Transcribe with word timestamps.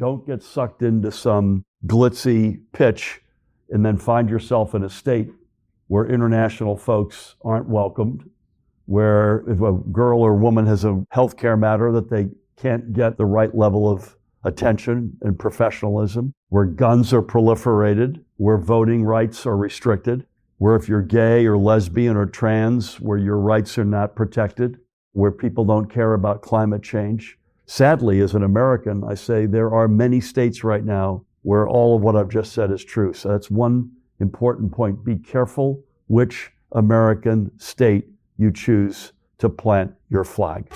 Don't 0.00 0.26
get 0.26 0.42
sucked 0.42 0.82
into 0.82 1.12
some 1.12 1.62
glitzy 1.86 2.62
pitch 2.72 3.20
and 3.68 3.84
then 3.84 3.98
find 3.98 4.30
yourself 4.30 4.74
in 4.74 4.82
a 4.82 4.88
state 4.88 5.28
where 5.88 6.06
international 6.06 6.74
folks 6.74 7.36
aren't 7.44 7.68
welcomed, 7.68 8.24
where 8.86 9.44
if 9.46 9.60
a 9.60 9.74
girl 9.92 10.22
or 10.22 10.36
woman 10.36 10.64
has 10.64 10.86
a 10.86 11.04
health 11.10 11.36
care 11.36 11.54
matter 11.54 11.92
that 11.92 12.08
they 12.08 12.28
can't 12.56 12.94
get 12.94 13.18
the 13.18 13.26
right 13.26 13.54
level 13.54 13.90
of 13.90 14.16
attention 14.42 15.18
and 15.20 15.38
professionalism, 15.38 16.32
where 16.48 16.64
guns 16.64 17.12
are 17.12 17.22
proliferated, 17.22 18.24
where 18.38 18.56
voting 18.56 19.04
rights 19.04 19.44
are 19.44 19.56
restricted, 19.56 20.24
where 20.56 20.76
if 20.76 20.88
you're 20.88 21.02
gay 21.02 21.44
or 21.44 21.58
lesbian 21.58 22.16
or 22.16 22.24
trans, 22.24 22.98
where 23.00 23.18
your 23.18 23.36
rights 23.36 23.76
are 23.76 23.84
not 23.84 24.16
protected, 24.16 24.78
where 25.12 25.30
people 25.30 25.66
don't 25.66 25.92
care 25.92 26.14
about 26.14 26.40
climate 26.40 26.82
change. 26.82 27.36
Sadly, 27.72 28.18
as 28.18 28.34
an 28.34 28.42
American, 28.42 29.04
I 29.04 29.14
say 29.14 29.46
there 29.46 29.72
are 29.72 29.86
many 29.86 30.20
states 30.20 30.64
right 30.64 30.84
now 30.84 31.24
where 31.42 31.68
all 31.68 31.94
of 31.94 32.02
what 32.02 32.16
I've 32.16 32.28
just 32.28 32.52
said 32.52 32.72
is 32.72 32.84
true. 32.84 33.12
So 33.12 33.28
that's 33.28 33.48
one 33.48 33.92
important 34.18 34.72
point. 34.72 35.04
Be 35.04 35.14
careful 35.14 35.80
which 36.08 36.50
American 36.72 37.52
state 37.60 38.08
you 38.38 38.50
choose 38.50 39.12
to 39.38 39.48
plant 39.48 39.94
your 40.08 40.24
flag. 40.24 40.68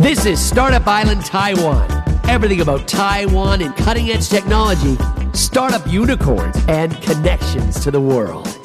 This 0.00 0.26
is 0.26 0.44
Startup 0.44 0.84
Island 0.84 1.24
Taiwan. 1.24 1.88
Everything 2.28 2.60
about 2.60 2.88
Taiwan 2.88 3.62
and 3.62 3.72
cutting 3.76 4.10
edge 4.10 4.28
technology, 4.28 4.98
startup 5.32 5.86
unicorns, 5.86 6.56
and 6.66 6.92
connections 7.02 7.78
to 7.84 7.92
the 7.92 8.00
world. 8.00 8.57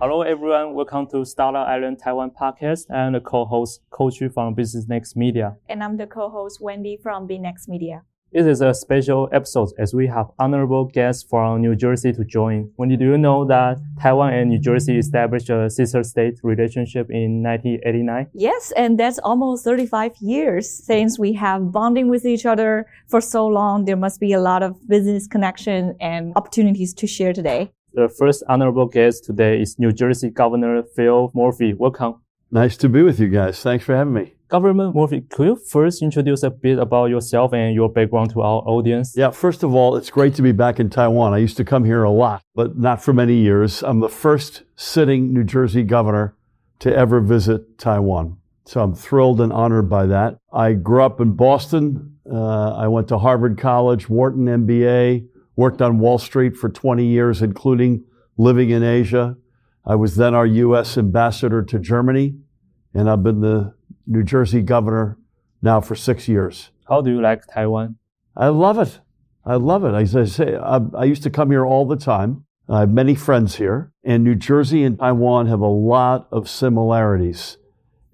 Hello, 0.00 0.22
everyone. 0.22 0.74
Welcome 0.74 1.08
to 1.08 1.24
Startup 1.24 1.66
Island 1.66 1.98
Taiwan 1.98 2.30
podcast. 2.30 2.88
I'm 2.88 3.14
the 3.14 3.20
co-host 3.20 3.80
Coach 3.90 4.22
from 4.32 4.54
Business 4.54 4.86
Next 4.86 5.16
Media. 5.16 5.56
And 5.68 5.82
I'm 5.82 5.96
the 5.96 6.06
co-host 6.06 6.60
Wendy 6.60 6.96
from 7.02 7.26
B 7.26 7.36
Next 7.36 7.68
Media. 7.68 8.02
This 8.30 8.46
is 8.46 8.60
a 8.60 8.72
special 8.72 9.28
episode 9.32 9.70
as 9.76 9.94
we 9.94 10.06
have 10.06 10.26
honorable 10.38 10.84
guests 10.84 11.24
from 11.28 11.62
New 11.62 11.74
Jersey 11.74 12.12
to 12.12 12.24
join. 12.24 12.70
Wendy, 12.76 12.96
do 12.96 13.06
you 13.06 13.18
know 13.18 13.44
that 13.46 13.78
Taiwan 14.00 14.34
and 14.34 14.50
New 14.50 14.60
Jersey 14.60 14.98
established 14.98 15.50
a 15.50 15.68
sister 15.68 16.04
state 16.04 16.38
relationship 16.44 17.10
in 17.10 17.42
1989? 17.42 18.28
Yes, 18.34 18.72
and 18.76 19.00
that's 19.00 19.18
almost 19.18 19.64
35 19.64 20.12
years 20.20 20.70
since 20.70 21.18
we 21.18 21.32
have 21.32 21.72
bonding 21.72 22.08
with 22.08 22.24
each 22.24 22.46
other 22.46 22.86
for 23.08 23.20
so 23.20 23.48
long. 23.48 23.84
There 23.84 23.96
must 23.96 24.20
be 24.20 24.32
a 24.32 24.40
lot 24.40 24.62
of 24.62 24.76
business 24.86 25.26
connection 25.26 25.96
and 26.00 26.34
opportunities 26.36 26.94
to 26.94 27.08
share 27.08 27.32
today. 27.32 27.72
The 27.98 28.08
first 28.08 28.44
honorable 28.48 28.86
guest 28.86 29.24
today 29.24 29.60
is 29.60 29.76
New 29.76 29.90
Jersey 29.90 30.30
Governor 30.30 30.84
Phil 30.84 31.32
Murphy. 31.34 31.74
Welcome. 31.74 32.20
Nice 32.48 32.76
to 32.76 32.88
be 32.88 33.02
with 33.02 33.18
you 33.18 33.26
guys. 33.26 33.60
Thanks 33.60 33.84
for 33.84 33.96
having 33.96 34.12
me. 34.12 34.34
Governor 34.46 34.92
Murphy, 34.92 35.22
could 35.22 35.46
you 35.48 35.56
first 35.56 36.00
introduce 36.00 36.44
a 36.44 36.50
bit 36.50 36.78
about 36.78 37.06
yourself 37.06 37.52
and 37.52 37.74
your 37.74 37.88
background 37.88 38.30
to 38.34 38.40
our 38.42 38.62
audience? 38.68 39.14
Yeah, 39.16 39.30
first 39.30 39.64
of 39.64 39.74
all, 39.74 39.96
it's 39.96 40.10
great 40.10 40.36
to 40.36 40.42
be 40.42 40.52
back 40.52 40.78
in 40.78 40.90
Taiwan. 40.90 41.34
I 41.34 41.38
used 41.38 41.56
to 41.56 41.64
come 41.64 41.84
here 41.84 42.04
a 42.04 42.10
lot, 42.10 42.40
but 42.54 42.78
not 42.78 43.02
for 43.02 43.12
many 43.12 43.34
years. 43.34 43.82
I'm 43.82 43.98
the 43.98 44.08
first 44.08 44.62
sitting 44.76 45.32
New 45.32 45.42
Jersey 45.42 45.82
governor 45.82 46.36
to 46.78 46.94
ever 46.94 47.20
visit 47.20 47.78
Taiwan. 47.78 48.36
So 48.64 48.80
I'm 48.80 48.94
thrilled 48.94 49.40
and 49.40 49.52
honored 49.52 49.90
by 49.90 50.06
that. 50.06 50.38
I 50.52 50.74
grew 50.74 51.02
up 51.02 51.20
in 51.20 51.32
Boston. 51.32 52.16
Uh, 52.32 52.76
I 52.76 52.86
went 52.86 53.08
to 53.08 53.18
Harvard 53.18 53.58
College, 53.58 54.08
Wharton 54.08 54.44
MBA, 54.44 55.26
worked 55.58 55.82
on 55.82 55.98
Wall 55.98 56.18
Street 56.18 56.56
for 56.56 56.68
20 56.68 57.04
years, 57.04 57.42
including 57.42 58.04
living 58.36 58.70
in 58.70 58.84
Asia. 58.84 59.36
I 59.84 59.96
was 59.96 60.14
then 60.14 60.32
our 60.32 60.46
U.S. 60.46 60.96
ambassador 60.96 61.64
to 61.64 61.80
Germany, 61.80 62.36
and 62.94 63.10
I've 63.10 63.24
been 63.24 63.40
the 63.40 63.74
New 64.06 64.22
Jersey 64.22 64.62
governor 64.62 65.18
now 65.60 65.80
for 65.80 65.96
six 65.96 66.28
years. 66.28 66.70
How 66.88 67.00
do 67.00 67.10
you 67.10 67.20
like 67.20 67.42
Taiwan? 67.52 67.96
I 68.36 68.48
love 68.48 68.78
it. 68.78 69.00
I 69.44 69.56
love 69.56 69.82
it. 69.82 69.94
As 69.94 70.14
I 70.14 70.26
say, 70.26 70.54
I, 70.54 70.78
I 70.94 71.04
used 71.04 71.24
to 71.24 71.30
come 71.30 71.50
here 71.50 71.66
all 71.66 71.86
the 71.86 71.96
time. 71.96 72.44
I 72.68 72.80
have 72.80 72.90
many 72.90 73.16
friends 73.16 73.56
here, 73.56 73.90
and 74.04 74.22
New 74.22 74.36
Jersey 74.36 74.84
and 74.84 74.96
Taiwan 74.96 75.46
have 75.48 75.60
a 75.60 75.66
lot 75.66 76.28
of 76.30 76.48
similarities. 76.48 77.58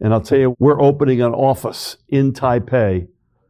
And 0.01 0.15
I'll 0.15 0.23
tell 0.23 0.39
you, 0.39 0.57
we're 0.59 0.81
opening 0.81 1.21
an 1.21 1.35
office 1.35 1.99
in 2.09 2.33
Taipei, 2.33 3.09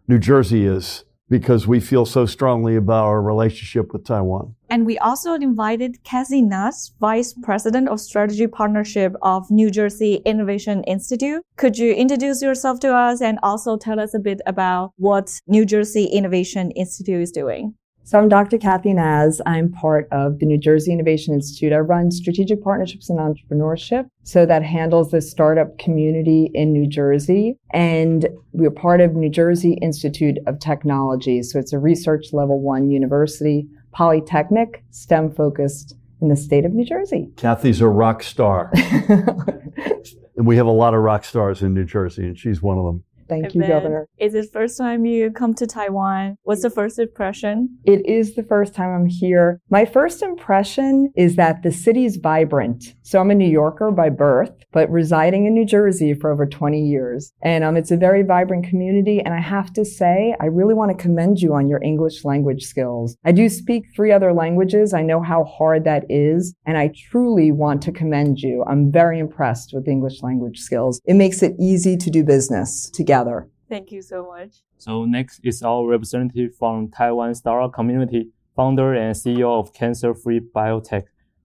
New 0.09 0.19
Jersey 0.19 0.67
is, 0.67 1.05
because 1.29 1.67
we 1.67 1.81
feel 1.81 2.07
so 2.07 2.27
strongly 2.27 2.77
about 2.77 3.05
our 3.05 3.23
relationship 3.23 3.93
with 3.93 4.05
Taiwan. 4.05 4.55
And 4.69 4.87
we 4.87 4.99
also 4.99 5.35
invited 5.35 6.03
Kathy 6.05 6.43
Naasz, 6.43 6.93
Vice 7.01 7.33
President 7.43 7.89
of 7.89 8.01
Strategy 8.01 8.47
Partnership 8.47 9.15
of 9.23 9.51
New 9.51 9.71
Jersey 9.71 10.17
Innovation 10.25 10.83
Institute. 10.85 11.43
Could 11.57 11.79
you 11.79 11.93
introduce 11.93 12.43
yourself 12.43 12.81
to 12.81 12.95
us 12.95 13.21
and 13.21 13.39
also 13.43 13.77
tell 13.77 14.01
us 14.01 14.15
a 14.15 14.19
bit 14.19 14.41
about 14.47 14.93
what 14.97 15.31
New 15.47 15.65
Jersey 15.65 16.07
Innovation 16.07 16.71
Institute 16.73 17.21
is 17.21 17.31
doing? 17.31 17.75
So 18.07 18.19
I'm 18.19 18.29
Dr. 18.29 18.59
Kathy 18.59 18.91
Naasz. 18.91 19.41
I'm 19.47 19.73
part 19.73 20.09
of 20.13 20.39
the 20.39 20.45
New 20.45 20.59
Jersey 20.59 20.93
Innovation 20.93 21.33
Institute. 21.33 21.73
I 21.73 21.79
run 21.79 22.11
strategic 22.11 22.63
partnerships 22.63 23.09
and 23.09 23.19
entrepreneurship. 23.19 24.09
So 24.25 24.45
that 24.45 24.63
handles 24.63 25.11
the 25.11 25.23
startup 25.23 25.79
community 25.79 26.51
in 26.53 26.71
New 26.71 26.87
Jersey. 26.87 27.57
And 27.73 28.29
we're 28.53 28.71
part 28.71 29.01
of 29.01 29.15
New 29.15 29.31
Jersey 29.31 29.79
Institute 29.81 30.37
of 30.47 30.59
Technology. 30.59 31.43
So 31.43 31.59
it's 31.59 31.73
a 31.73 31.79
research 31.79 32.35
level 32.35 32.61
one 32.61 32.91
university, 32.91 33.67
polytechnic, 33.93 34.85
STEM 34.91 35.33
focused 35.33 35.97
in 36.21 36.29
the 36.29 36.37
state 36.37 36.67
of 36.67 36.73
New 36.73 36.85
Jersey. 36.85 37.31
Kathy's 37.37 37.81
a 37.81 37.89
rock 37.89 38.23
star. 38.23 38.71
and 40.37 40.47
we 40.47 40.57
have 40.57 40.67
a 40.67 40.71
lot 40.71 40.93
of 40.93 41.01
rock 41.01 41.25
stars 41.25 41.63
in 41.63 41.73
New 41.73 41.85
Jersey, 41.85 42.25
and 42.25 42.39
she's 42.39 42.61
one 42.61 42.77
of 42.77 42.85
them. 42.85 43.03
Thank 43.29 43.55
you, 43.55 43.62
Governor. 43.67 44.09
Is 44.19 44.35
it 44.35 44.53
first 44.53 44.77
time 44.77 45.05
you 45.05 45.31
come 45.31 45.55
to 45.55 45.67
Taiwan? 45.67 46.37
What's 46.43 46.62
the 46.62 46.71
first 46.71 46.99
impression? 46.99 47.79
It 47.85 48.05
is 48.07 48.35
the 48.35 48.43
first 48.43 48.75
time 48.75 48.91
I'm 48.91 49.07
here. 49.07 49.61
My 49.71 49.85
first 49.85 50.23
impression 50.23 51.12
is 51.17 51.37
that 51.37 51.62
the 51.62 51.73
city 51.73 52.05
is 52.05 52.17
vibrant. 52.17 52.95
So 53.03 53.21
I'm 53.21 53.31
a 53.31 53.35
New 53.35 53.49
Yorker 53.49 53.91
by 53.91 54.11
birth, 54.11 54.53
but 54.73 54.91
residing 54.91 55.47
in 55.47 55.55
New 55.55 55.65
Jersey 55.65 56.15
for 56.15 56.31
over 56.31 56.47
20 56.47 56.81
years. 56.81 57.33
And 57.43 57.65
um, 57.65 57.77
it's 57.77 57.91
a 57.91 57.97
very 57.97 58.23
vibrant 58.23 58.67
community. 58.67 59.21
And 59.21 59.35
I 59.35 59.41
have 59.41 59.73
to 59.75 59.85
say, 59.85 60.35
I 60.41 60.47
really 60.47 60.75
want 60.75 60.97
to 60.97 61.03
commend 61.03 61.41
you 61.41 61.55
on 61.55 61.69
your 61.69 61.83
English 61.83 62.25
language 62.25 62.65
skills. 62.65 63.17
I 63.25 63.33
do 63.33 63.49
speak 63.49 63.85
three 63.95 64.12
other 64.12 64.33
languages. 64.33 64.93
I 64.93 65.03
know 65.03 65.23
how 65.23 65.45
hard 65.45 65.85
that 65.85 66.05
is. 66.09 66.55
And 66.67 66.77
I 66.77 66.93
truly 67.11 67.53
want 67.53 67.83
to 67.83 67.93
commend 67.93 68.39
you. 68.39 68.65
I'm 68.69 68.93
very 68.93 69.19
impressed 69.19 69.73
with 69.73 69.89
English 69.89 70.23
language 70.23 70.59
skills. 70.59 71.01
It 71.05 71.15
makes 71.15 71.43
it 71.43 71.55
easy 71.59 71.97
to 71.97 72.11
do 72.11 72.25
business 72.25 72.91
together 72.91 73.14
together. 73.15 73.49
Thank 73.69 73.93
you 73.93 74.03
so 74.03 74.27
much. 74.27 74.63
So 74.79 75.05
next 75.05 75.41
is 75.43 75.63
our 75.63 75.87
representative 75.87 76.55
from 76.59 76.91
Taiwan 76.91 77.35
startup 77.35 77.73
community, 77.73 78.31
founder 78.57 78.95
and 78.95 79.15
CEO 79.15 79.59
of 79.59 79.73
CancerFree 79.73 80.41
Biotech, 80.55 81.05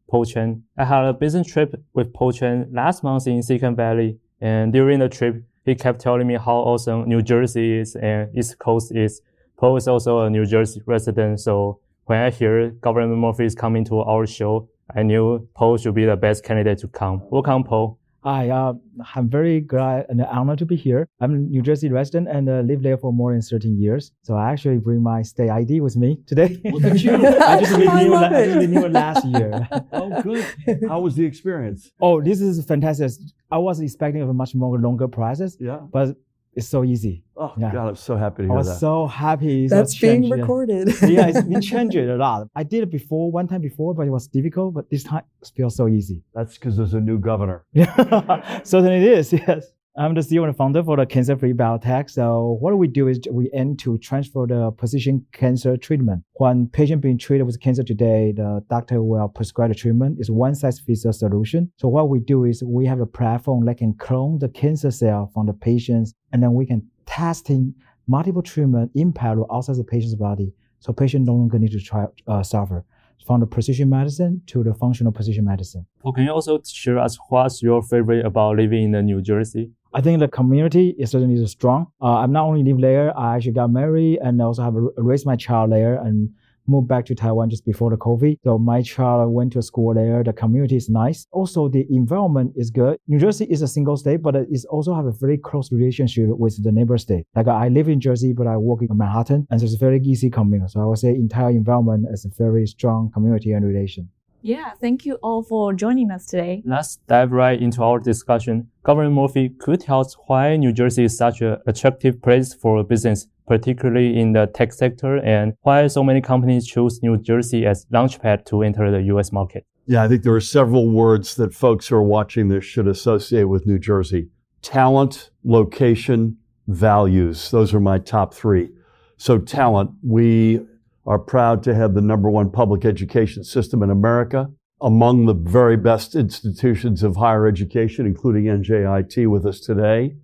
Po 0.10 0.26
Chen. 0.26 0.64
I 0.78 0.86
had 0.86 1.06
a 1.06 1.14
business 1.14 1.48
trip 1.48 1.74
with 1.94 2.14
Po 2.14 2.32
Chen 2.32 2.70
last 2.72 3.04
month 3.04 3.28
in 3.28 3.42
Silicon 3.42 3.76
Valley, 3.76 4.18
and 4.42 4.74
during 4.74 5.00
the 5.00 5.10
trip, 5.10 5.44
he 5.66 5.76
kept 5.76 6.02
telling 6.02 6.28
me 6.28 6.36
how 6.36 6.58
awesome 6.58 7.08
New 7.08 7.22
Jersey 7.22 7.80
is 7.80 7.96
and 7.96 8.36
East 8.36 8.58
Coast 8.60 8.92
is. 8.96 9.22
Po 9.58 9.76
is 9.76 9.88
also 9.88 10.22
a 10.22 10.30
New 10.30 10.46
Jersey 10.46 10.82
resident, 10.86 11.40
so 11.40 11.80
when 12.06 12.20
I 12.20 12.32
hear 12.32 12.72
Governor 12.72 13.16
Murphy 13.16 13.46
is 13.46 13.56
coming 13.56 13.86
to 13.86 14.00
our 14.00 14.26
show, 14.26 14.68
I 14.96 15.04
knew 15.04 15.48
Po 15.54 15.78
should 15.78 15.94
be 15.94 16.06
the 16.06 16.16
best 16.16 16.44
candidate 16.44 16.80
to 16.80 16.88
come. 16.88 17.22
Welcome, 17.30 17.64
Po. 17.64 17.99
Hi, 18.24 18.50
uh, 18.50 18.74
I'm 19.16 19.30
very 19.30 19.62
glad 19.62 20.08
and 20.10 20.22
honored 20.22 20.60
to 20.60 20.66
be 20.66 20.76
here. 20.76 21.08
I'm 21.22 21.34
a 21.34 21.38
New 21.38 21.62
Jersey 21.62 21.88
resident 21.90 22.28
and 22.28 22.50
uh, 22.50 22.60
lived 22.60 22.84
there 22.84 22.98
for 22.98 23.14
more 23.14 23.32
than 23.32 23.42
13 23.42 23.80
years. 23.80 24.12
So 24.24 24.36
I 24.36 24.52
actually 24.52 24.78
bring 24.80 25.02
my 25.02 25.22
state 25.22 25.50
ID 25.50 25.80
with 25.80 25.96
me 25.96 26.20
today. 26.28 26.60
Look 26.66 26.84
at 26.84 27.02
you. 27.02 27.16
I 27.16 27.60
just 27.62 27.72
renewed, 27.72 28.14
I 28.14 28.42
I 28.42 28.46
just 28.46 28.58
renewed 28.58 28.92
last 28.92 29.26
year. 29.26 29.70
oh, 29.94 30.22
good. 30.22 30.46
How 30.90 31.00
was 31.00 31.16
the 31.16 31.24
experience? 31.24 31.92
Oh, 32.02 32.22
this 32.22 32.42
is 32.42 32.66
fantastic. 32.66 33.12
I 33.50 33.58
was 33.58 33.80
expecting 33.80 34.22
a 34.22 34.34
much 34.34 34.54
more 34.54 34.78
longer 34.78 35.08
process. 35.08 35.56
Yeah. 35.58 35.80
But 35.90 36.18
it's 36.54 36.68
so 36.68 36.84
easy. 36.84 37.24
Oh 37.38 37.54
yeah. 37.58 37.72
God, 37.72 37.88
I'm 37.90 37.96
so 37.96 38.16
happy 38.16 38.38
to 38.38 38.44
hear 38.44 38.54
I 38.54 38.56
was 38.58 38.68
that. 38.68 38.80
so 38.80 39.08
happy. 39.08 39.68
That's 39.68 39.98
being 39.98 40.30
recorded. 40.30 40.88
yeah, 41.04 41.28
it's 41.28 41.42
been 41.42 41.62
changed 41.74 41.96
a 41.96 42.16
lot. 42.18 42.48
I 42.56 42.64
did 42.64 42.84
it 42.84 42.92
before, 42.92 43.32
one 43.32 43.48
time 43.48 43.62
before, 43.62 43.94
but 43.94 44.08
it 44.08 44.10
was 44.10 44.28
difficult. 44.28 44.74
But 44.74 44.90
this 44.90 45.04
time 45.04 45.24
it 45.42 45.52
feels 45.56 45.76
so 45.76 45.88
easy. 45.88 46.24
That's 46.34 46.58
because 46.58 46.78
there's 46.78 46.94
a 46.94 47.00
new 47.00 47.20
governor. 47.20 47.66
Yeah, 47.74 48.62
then 48.64 48.92
it 48.92 49.04
is. 49.04 49.32
Yes. 49.34 49.72
I'm 49.98 50.14
the 50.14 50.22
CEO 50.22 50.46
and 50.46 50.56
founder 50.56 50.84
for 50.84 50.98
the 50.98 51.06
CancerFree 51.06 51.56
Biotech. 51.56 52.10
So 52.12 52.58
what 52.62 52.78
we 52.78 52.88
do 52.88 53.08
is 53.08 53.20
we 53.30 53.50
aim 53.54 53.76
to 53.78 53.98
transfer 53.98 54.46
the 54.48 54.72
precision 54.72 55.26
cancer 55.34 55.76
treatment. 55.78 56.24
When 56.34 56.68
patient 56.68 57.02
being 57.02 57.18
treated 57.18 57.44
with 57.44 57.60
cancer 57.60 57.84
today, 57.84 58.32
the 58.32 58.64
doctor 58.70 59.02
will 59.02 59.28
prescribe 59.28 59.72
the 59.72 59.76
treatment. 59.76 60.18
It's 60.20 60.30
one 60.30 60.54
size 60.54 60.80
fits 60.80 61.06
all 61.06 61.12
solution. 61.12 61.72
So 61.78 61.88
what 61.88 62.08
we 62.08 62.20
do 62.20 62.46
is 62.46 62.64
we 62.64 62.86
have 62.86 63.02
a 63.02 63.06
platform 63.06 63.66
that 63.66 63.80
can 63.80 63.94
clone 63.96 64.38
the 64.38 64.48
cancer 64.48 64.92
cell 64.92 65.32
from 65.34 65.48
the 65.48 65.54
patients, 65.54 66.14
and 66.32 66.42
then 66.42 66.54
we 66.54 66.66
can 66.68 66.88
testing 67.08 67.74
multiple 68.08 68.44
treatment 68.44 68.92
in 68.94 69.12
parallel 69.12 69.48
outside 69.52 69.78
the 69.78 69.84
patient's 69.84 70.16
body. 70.16 70.54
So 70.80 70.94
patient 70.94 71.26
no 71.26 71.34
longer 71.34 71.60
need 71.60 71.72
to 71.72 71.82
try 71.82 72.06
uh, 72.28 72.44
suffer 72.44 72.86
from 73.26 73.42
the 73.42 73.46
precision 73.46 73.90
medicine 73.90 74.42
to 74.48 74.64
the 74.64 74.74
functional 74.74 75.12
precision 75.12 75.46
medicine. 75.46 75.86
Well, 76.04 76.14
can 76.14 76.24
you 76.24 76.32
also 76.32 76.62
share 76.66 77.00
us 77.00 77.18
what's 77.30 77.62
your 77.62 77.82
favorite 77.82 78.26
about 78.26 78.56
living 78.56 78.94
in 78.94 79.06
New 79.06 79.22
Jersey? 79.22 79.72
I 79.92 80.02
think 80.02 80.20
the 80.20 80.28
community 80.28 80.96
is 81.00 81.12
certainly 81.12 81.44
strong. 81.48 81.88
Uh, 82.00 82.18
I'm 82.18 82.32
not 82.32 82.46
only 82.46 82.64
live 82.64 82.80
there, 82.80 83.18
I 83.18 83.36
actually 83.36 83.54
got 83.54 83.72
married 83.72 84.20
and 84.22 84.40
also 84.40 84.62
have 84.64 84.76
raised 84.98 85.26
my 85.26 85.36
child 85.36 85.72
there 85.72 85.96
and 85.96 86.30
moved 86.68 86.88
back 86.88 87.06
to 87.08 87.16
Taiwan 87.16 87.50
just 87.50 87.66
before 87.66 87.90
the 87.90 87.98
COVID. 87.98 88.38
So 88.44 88.60
my 88.60 88.84
child 88.84 89.34
went 89.34 89.54
to 89.54 89.62
school 89.64 89.94
there. 89.96 90.24
The 90.24 90.32
community 90.34 90.76
is 90.76 90.90
nice. 90.90 91.26
Also, 91.32 91.68
the 91.68 91.88
environment 91.90 92.54
is 92.56 92.70
good. 92.70 93.00
New 93.08 93.18
Jersey 93.18 93.46
is 93.46 93.64
a 93.64 93.68
single 93.68 93.98
state, 93.98 94.22
but 94.22 94.36
it 94.36 94.48
also 94.70 94.94
have 94.94 95.06
a 95.06 95.12
very 95.12 95.38
close 95.38 95.72
relationship 95.72 96.28
with 96.30 96.64
the 96.64 96.72
neighbor 96.72 96.98
state. 97.00 97.26
Like 97.36 97.48
I 97.48 97.70
live 97.70 97.90
in 97.90 98.00
Jersey, 98.00 98.34
but 98.34 98.46
I 98.46 98.58
work 98.58 98.82
in 98.82 98.96
Manhattan, 98.96 99.48
and 99.50 99.60
so 99.60 99.66
it's 99.66 99.74
very 99.76 100.00
easy 100.02 100.30
coming. 100.30 100.68
So 100.68 100.82
I 100.82 100.86
would 100.86 101.00
say 101.00 101.10
entire 101.10 101.50
environment 101.50 102.06
is 102.12 102.26
a 102.26 102.30
very 102.38 102.68
strong 102.68 103.10
community 103.12 103.54
and 103.54 103.66
relation. 103.66 104.10
Yeah, 104.42 104.72
thank 104.80 105.06
you 105.06 105.16
all 105.16 105.44
for 105.44 105.74
joining 105.74 106.12
us 106.12 106.26
today. 106.26 106.64
Let's 106.66 106.96
dive 107.08 107.34
right 107.34 107.62
into 107.62 107.84
our 107.84 108.00
discussion. 108.00 108.70
Governor 108.84 109.10
Murphy, 109.10 109.50
could 109.50 109.82
you 109.82 109.88
tell 109.88 110.00
us 110.00 110.16
why 110.28 110.56
New 110.56 110.72
Jersey 110.72 111.04
is 111.04 111.18
such 111.18 111.42
an 111.42 111.58
attractive 111.68 112.22
place 112.22 112.54
for 112.54 112.82
business, 112.86 113.28
particularly 113.48 114.18
in 114.18 114.32
the 114.32 114.48
tech 114.48 114.72
sector, 114.72 115.18
and 115.18 115.56
why 115.64 115.88
so 115.88 116.04
many 116.04 116.22
companies 116.22 116.66
choose 116.66 117.04
New 117.04 117.18
Jersey 117.18 117.66
as 117.66 117.86
launchpad 117.94 118.46
to 118.46 118.64
enter 118.64 118.90
the 118.90 119.02
U.S. 119.14 119.34
market? 119.34 119.66
Yeah, 119.88 120.04
I 120.04 120.08
think 120.08 120.24
there 120.24 120.36
are 120.36 120.40
several 120.42 120.90
words 120.90 121.36
that 121.36 121.54
folks 121.54 121.90
who 121.90 121.96
are 121.98 122.04
watching 122.04 122.48
this 122.48 122.64
should 122.64 122.88
associate 122.88 123.46
with 123.46 123.68
New 123.68 123.80
Jersey. 123.80 124.30
Talent, 124.62 125.32
location, 125.44 126.38
values. 126.68 127.52
Those 127.52 127.74
are 127.74 127.80
my 127.82 128.00
top 128.00 128.34
three. 128.34 128.70
So 129.18 129.38
talent, 129.38 129.92
we 130.02 130.62
are 131.10 131.18
proud 131.18 131.64
to 131.64 131.74
have 131.74 131.96
the 131.96 132.02
number 132.02 132.30
one 132.30 132.52
public 132.52 132.86
education 132.86 133.44
system 133.44 133.82
in 133.82 133.90
America, 133.90 134.48
among 134.80 135.26
the 135.26 135.34
very 135.34 135.76
best 135.76 136.16
institutions 136.16 137.02
of 137.02 137.16
higher 137.16 137.48
education, 137.48 138.06
including 138.06 138.44
NJIT 138.44 139.28
with 139.28 139.44
us 139.44 139.60
today, 139.60 140.16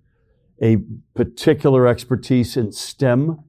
a 0.62 0.78
particular 1.14 1.88
expertise 1.88 2.56
in 2.56 2.70
STEM 2.70 3.40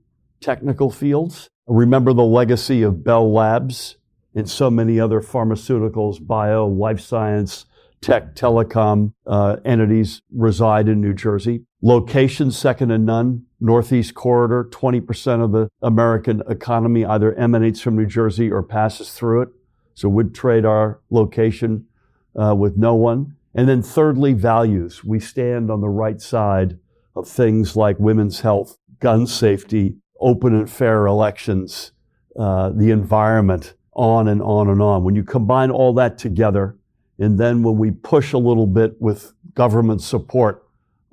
technical 0.42 0.90
fields. 0.90 1.48
Remember 1.68 2.12
the 2.12 2.24
legacy 2.24 2.82
of 2.82 3.04
Bell 3.04 3.32
Labs 3.32 3.98
and 4.34 4.50
so 4.50 4.72
many 4.72 5.00
other 5.00 5.22
pharmaceuticals, 5.22 6.26
bio, 6.26 6.66
life 6.66 7.00
science, 7.00 7.66
tech, 8.02 8.34
telecom 8.34 9.14
uh, 9.28 9.58
entities 9.64 10.22
reside 10.34 10.88
in 10.88 11.02
New 11.02 11.14
Jersey. 11.14 11.66
Location 11.84 12.50
second 12.50 12.90
to 12.90 12.98
none. 12.98 13.47
Northeast 13.60 14.14
corridor, 14.14 14.70
20% 14.72 15.44
of 15.44 15.52
the 15.52 15.70
American 15.82 16.42
economy 16.48 17.06
either 17.06 17.34
emanates 17.34 17.82
from 17.82 17.96
New 17.96 18.06
Jersey 18.06 18.52
or 18.52 18.62
passes 18.62 19.12
through 19.12 19.42
it. 19.42 19.50
So 19.96 20.10
we'd 20.10 20.36
trade 20.36 20.64
our 20.64 21.00
location 21.10 21.88
uh, 22.36 22.56
with 22.56 22.78
no 22.78 22.94
one. 22.94 23.36
And 23.56 23.68
then 23.68 23.82
thirdly, 23.82 24.34
values. 24.34 25.04
We 25.04 25.20
stand 25.20 25.72
on 25.72 25.82
the 25.82 25.90
right 25.90 26.22
side 26.22 26.78
of 27.16 27.28
things 27.28 27.76
like 27.76 27.98
women's 27.98 28.42
health, 28.42 28.78
gun 29.00 29.26
safety, 29.26 29.96
open 30.20 30.54
and 30.54 30.70
fair 30.70 31.08
elections, 31.08 31.92
uh, 32.38 32.70
the 32.70 32.92
environment, 32.92 33.74
on 33.94 34.28
and 34.28 34.42
on 34.44 34.70
and 34.70 34.82
on. 34.82 35.04
When 35.04 35.16
you 35.16 35.24
combine 35.24 35.72
all 35.72 35.94
that 35.96 36.20
together, 36.20 36.78
and 37.18 37.40
then 37.40 37.64
when 37.64 37.78
we 37.78 37.90
push 37.90 38.34
a 38.34 38.38
little 38.38 38.68
bit 38.68 39.02
with 39.02 39.34
government 39.56 40.04
support 40.04 40.64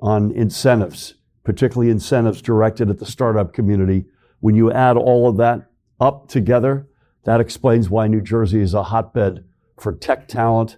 on 0.00 0.30
incentives, 0.32 1.14
particularly 1.44 1.90
incentives 1.90 2.42
directed 2.42 2.90
at 2.90 2.98
the 2.98 3.06
startup 3.06 3.52
community, 3.52 4.06
when 4.40 4.54
you 4.54 4.72
add 4.72 4.96
all 4.96 5.28
of 5.28 5.36
that 5.36 5.70
up 6.00 6.28
together, 6.28 6.86
that 7.24 7.40
explains 7.40 7.88
why 7.88 8.06
New 8.08 8.20
Jersey 8.20 8.60
is 8.60 8.74
a 8.74 8.82
hotbed 8.82 9.44
for 9.78 9.92
tech 9.92 10.28
talent, 10.28 10.76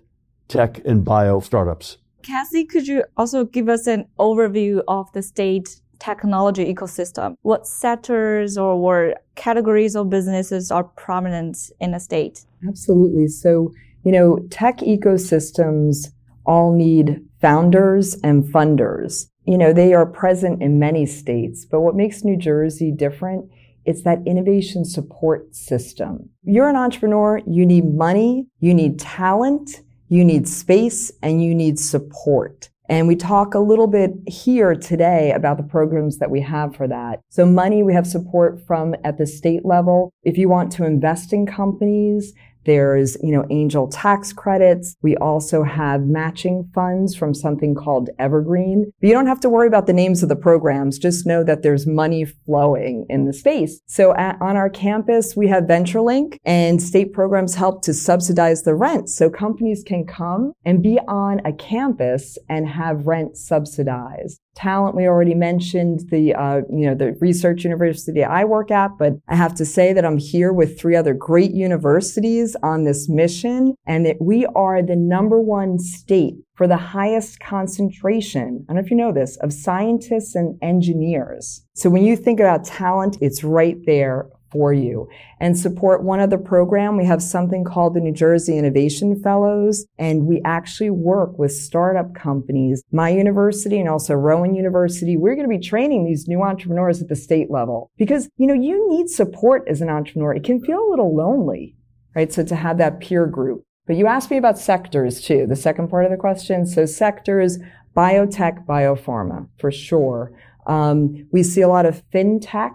tech 0.49 0.81
and 0.85 1.05
bio 1.05 1.41
startups. 1.41 1.99
Kathy, 2.23 2.65
could 2.65 2.87
you 2.87 3.05
also 3.17 3.45
give 3.45 3.69
us 3.69 3.87
an 3.87 4.07
overview 4.19 4.83
of 4.89 5.11
the 5.13 5.23
state 5.23 5.81
technology 5.99 6.73
ecosystem? 6.73 7.37
What 7.43 7.67
sectors 7.67 8.59
or 8.59 8.81
what 8.81 9.25
categories 9.35 9.97
of 9.97 10.11
businesses 10.11 10.71
are 10.71 10.85
prominent 10.85 11.71
in 11.81 11.93
the 11.93 12.01
state? 12.01 12.45
Absolutely. 12.69 13.29
So 13.29 13.73
you 14.07 14.13
know, 14.13 14.39
tech 14.51 14.79
ecosystems 14.79 16.13
all 16.47 16.73
need 16.73 17.25
founders 17.41 18.15
and 18.23 18.45
funders. 18.45 19.29
You 19.47 19.57
know, 19.57 19.73
they 19.73 19.95
are 19.95 20.07
present 20.07 20.63
in 20.63 20.79
many 20.79 21.07
states, 21.07 21.65
but 21.65 21.81
what 21.81 21.95
makes 21.95 22.25
New 22.25 22.37
Jersey 22.37 22.91
different 22.91 23.49
it's 23.87 24.03
that 24.03 24.19
innovation 24.27 24.85
support 24.85 25.55
system. 25.55 26.29
You're 26.43 26.69
an 26.69 26.77
entrepreneur, 26.77 27.41
you 27.47 27.65
need 27.65 27.95
money, 27.95 28.49
you 28.59 28.75
need 28.75 28.99
talent, 28.99 29.81
you 30.09 30.25
need 30.25 30.49
space, 30.49 31.13
and 31.23 31.43
you 31.43 31.55
need 31.55 31.79
support. 31.79 32.69
And 32.89 33.09
we 33.09 33.17
talk 33.17 33.55
a 33.55 33.61
little 33.61 33.87
bit 33.87 34.13
here 34.27 34.75
today 34.75 35.33
about 35.33 35.57
the 35.57 35.63
programs 35.63 36.19
that 36.19 36.31
we 36.31 36.41
have 36.41 36.75
for 36.77 36.87
that. 36.89 37.21
So 37.31 37.47
money, 37.47 37.83
we 37.83 37.95
have 37.95 38.07
support 38.07 38.65
from 38.67 38.95
at 39.05 39.19
the 39.19 39.27
state 39.27 39.65
level. 39.65 40.13
If 40.23 40.37
you 40.37 40.49
want 40.49 40.73
to 40.73 40.85
invest 40.85 41.33
in 41.33 41.47
companies, 41.47 42.33
there's, 42.67 43.17
you 43.23 43.33
know, 43.33 43.47
angel 43.51 43.89
tax 43.89 44.33
credits. 44.33 44.97
We 45.03 45.17
also 45.17 45.63
have 45.63 46.03
matching 46.03 46.71
funds 46.75 47.15
from 47.15 47.33
something 47.33 47.75
called 47.75 48.11
Evergreen. 48.19 48.93
But 49.01 49.07
you 49.07 49.15
don't 49.15 49.27
have 49.27 49.41
to 49.41 49.49
worry 49.49 49.69
about 49.69 49.87
the 49.87 49.93
names 49.93 50.23
of 50.23 50.29
the 50.29 50.37
programs. 50.37 50.99
Just 50.99 51.27
know 51.27 51.43
that 51.45 51.63
there's 51.63 51.87
money 51.87 52.25
flowing 52.25 53.07
in 53.09 53.25
the 53.25 53.33
space. 53.33 53.81
So 53.87 54.15
at, 54.15 54.41
on 54.41 54.57
our 54.57 54.69
campus, 54.69 55.37
we 55.37 55.49
have 55.49 55.65
VentureLink 55.65 56.39
and 56.45 56.83
state 56.83 57.13
programs 57.13 57.55
help 57.55 57.83
to 57.83 57.95
subsidize 57.95 58.63
the 58.63 58.75
rent. 58.75 59.09
So 59.09 59.31
companies 59.31 59.83
can 59.85 60.05
come 60.05 60.53
and 60.65 60.83
be 60.83 60.99
on 61.09 61.41
a 61.45 61.53
campus 61.53 62.39
and 62.49 62.69
have 62.69 63.07
rent 63.07 63.37
subsidized 63.37 64.41
talent. 64.57 64.97
We 64.97 65.07
already 65.07 65.35
mentioned 65.35 66.09
the, 66.11 66.35
uh, 66.35 66.63
you 66.71 66.87
know, 66.87 66.95
the 66.95 67.13
research 67.21 67.65
university 67.65 68.25
I 68.25 68.45
work 68.45 68.71
at, 68.71 68.93
but 68.99 69.15
I 69.29 69.37
have 69.37 69.55
to 69.57 69.65
say 69.65 69.93
that 69.93 70.05
I'm 70.05 70.19
here 70.19 70.53
with 70.53 70.81
three 70.81 70.97
other 70.97 71.15
great 71.15 71.53
universities 71.53 72.57
on 72.63 72.85
this 72.85 73.09
mission 73.09 73.75
and 73.87 74.05
that 74.07 74.17
we 74.21 74.47
are 74.57 74.83
the 74.83 74.97
number 74.97 75.41
one 75.41 75.79
state 75.79 76.37
for 76.57 76.67
the 76.67 76.77
highest 76.77 77.39
concentration, 77.39 78.65
I 78.67 78.73
don't 78.73 78.77
know 78.77 78.85
if 78.85 78.91
you 78.91 78.97
know 78.97 79.13
this, 79.13 79.37
of 79.39 79.53
scientists 79.53 80.35
and 80.35 80.59
engineers. 80.63 81.63
So 81.75 81.91
when 81.91 82.03
you 82.03 82.17
think 82.17 82.41
about 82.41 82.65
talent, 82.65 83.19
it's 83.21 83.45
right 83.45 83.77
there 83.85 84.27
for 84.57 84.73
you 84.73 85.07
and 85.39 85.59
support 85.59 86.03
one 86.03 86.19
other 86.19 86.39
program. 86.39 86.97
We 86.97 87.05
have 87.05 87.23
something 87.23 87.63
called 87.63 87.93
the 87.93 88.01
New 88.01 88.13
Jersey 88.13 88.57
Innovation 88.57 89.21
Fellows, 89.23 89.87
and 89.99 90.27
we 90.27 90.41
actually 90.47 90.89
work 90.91 91.39
with 91.39 91.53
startup 91.53 92.15
companies. 92.15 92.83
My 92.91 93.11
university 93.11 93.79
and 93.79 93.89
also 93.89 94.15
Rowan 94.15 94.55
University, 94.55 95.17
we're 95.17 95.35
going 95.35 95.49
to 95.49 95.59
be 95.59 95.63
training 95.63 96.07
these 96.07 96.27
new 96.27 96.43
entrepreneurs 96.43 97.03
at 97.03 97.09
the 97.09 97.17
state 97.17 97.51
level 97.51 97.91
because, 97.99 98.31
you 98.39 98.47
know, 98.47 98.55
you 98.55 98.89
need 98.89 99.11
support 99.11 99.65
as 99.69 99.83
an 99.83 99.91
entrepreneur. 99.91 100.35
It 100.35 100.45
can 100.45 100.65
feel 100.65 100.79
a 100.79 100.91
little 100.91 101.15
lonely, 101.15 101.77
right? 102.15 102.33
So 102.33 102.43
to 102.45 102.57
have 102.57 102.79
that 102.79 103.01
peer 103.01 103.27
group. 103.27 103.63
But 103.87 103.97
you 103.97 104.07
asked 104.07 104.31
me 104.31 104.39
about 104.39 104.59
sectors 104.59 105.21
too, 105.21 105.47
the 105.47 105.55
second 105.55 105.89
part 105.89 106.07
of 106.07 106.11
the 106.11 106.17
question. 106.17 106.67
So 106.67 106.87
sectors, 106.87 107.59
biotech, 107.95 108.65
biopharma, 108.65 109.49
for 109.59 109.71
sure. 109.71 110.33
Um, 110.67 111.29
we 111.31 111.43
see 111.43 111.61
a 111.61 111.69
lot 111.69 111.87
of 111.87 112.03
fintech 112.11 112.73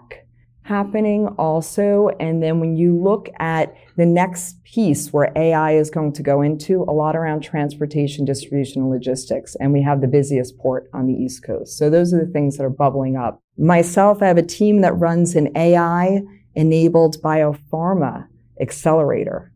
happening 0.62 1.28
also. 1.38 2.08
And 2.20 2.42
then 2.42 2.60
when 2.60 2.76
you 2.76 2.96
look 2.96 3.28
at 3.38 3.74
the 3.96 4.06
next 4.06 4.62
piece 4.64 5.12
where 5.12 5.32
AI 5.36 5.72
is 5.72 5.90
going 5.90 6.12
to 6.14 6.22
go 6.22 6.42
into, 6.42 6.82
a 6.82 6.92
lot 6.92 7.16
around 7.16 7.42
transportation, 7.42 8.24
distribution, 8.24 8.82
and 8.82 8.90
logistics. 8.90 9.54
And 9.56 9.72
we 9.72 9.82
have 9.82 10.00
the 10.00 10.08
busiest 10.08 10.58
port 10.58 10.88
on 10.92 11.06
the 11.06 11.14
East 11.14 11.44
Coast. 11.44 11.76
So 11.76 11.90
those 11.90 12.14
are 12.14 12.24
the 12.24 12.32
things 12.32 12.56
that 12.56 12.64
are 12.64 12.70
bubbling 12.70 13.16
up. 13.16 13.40
Myself, 13.58 14.22
I 14.22 14.26
have 14.26 14.38
a 14.38 14.42
team 14.42 14.80
that 14.80 14.92
runs 14.92 15.34
an 15.34 15.56
AI 15.56 16.22
enabled 16.54 17.16
biopharma 17.22 18.26
accelerator. 18.60 19.51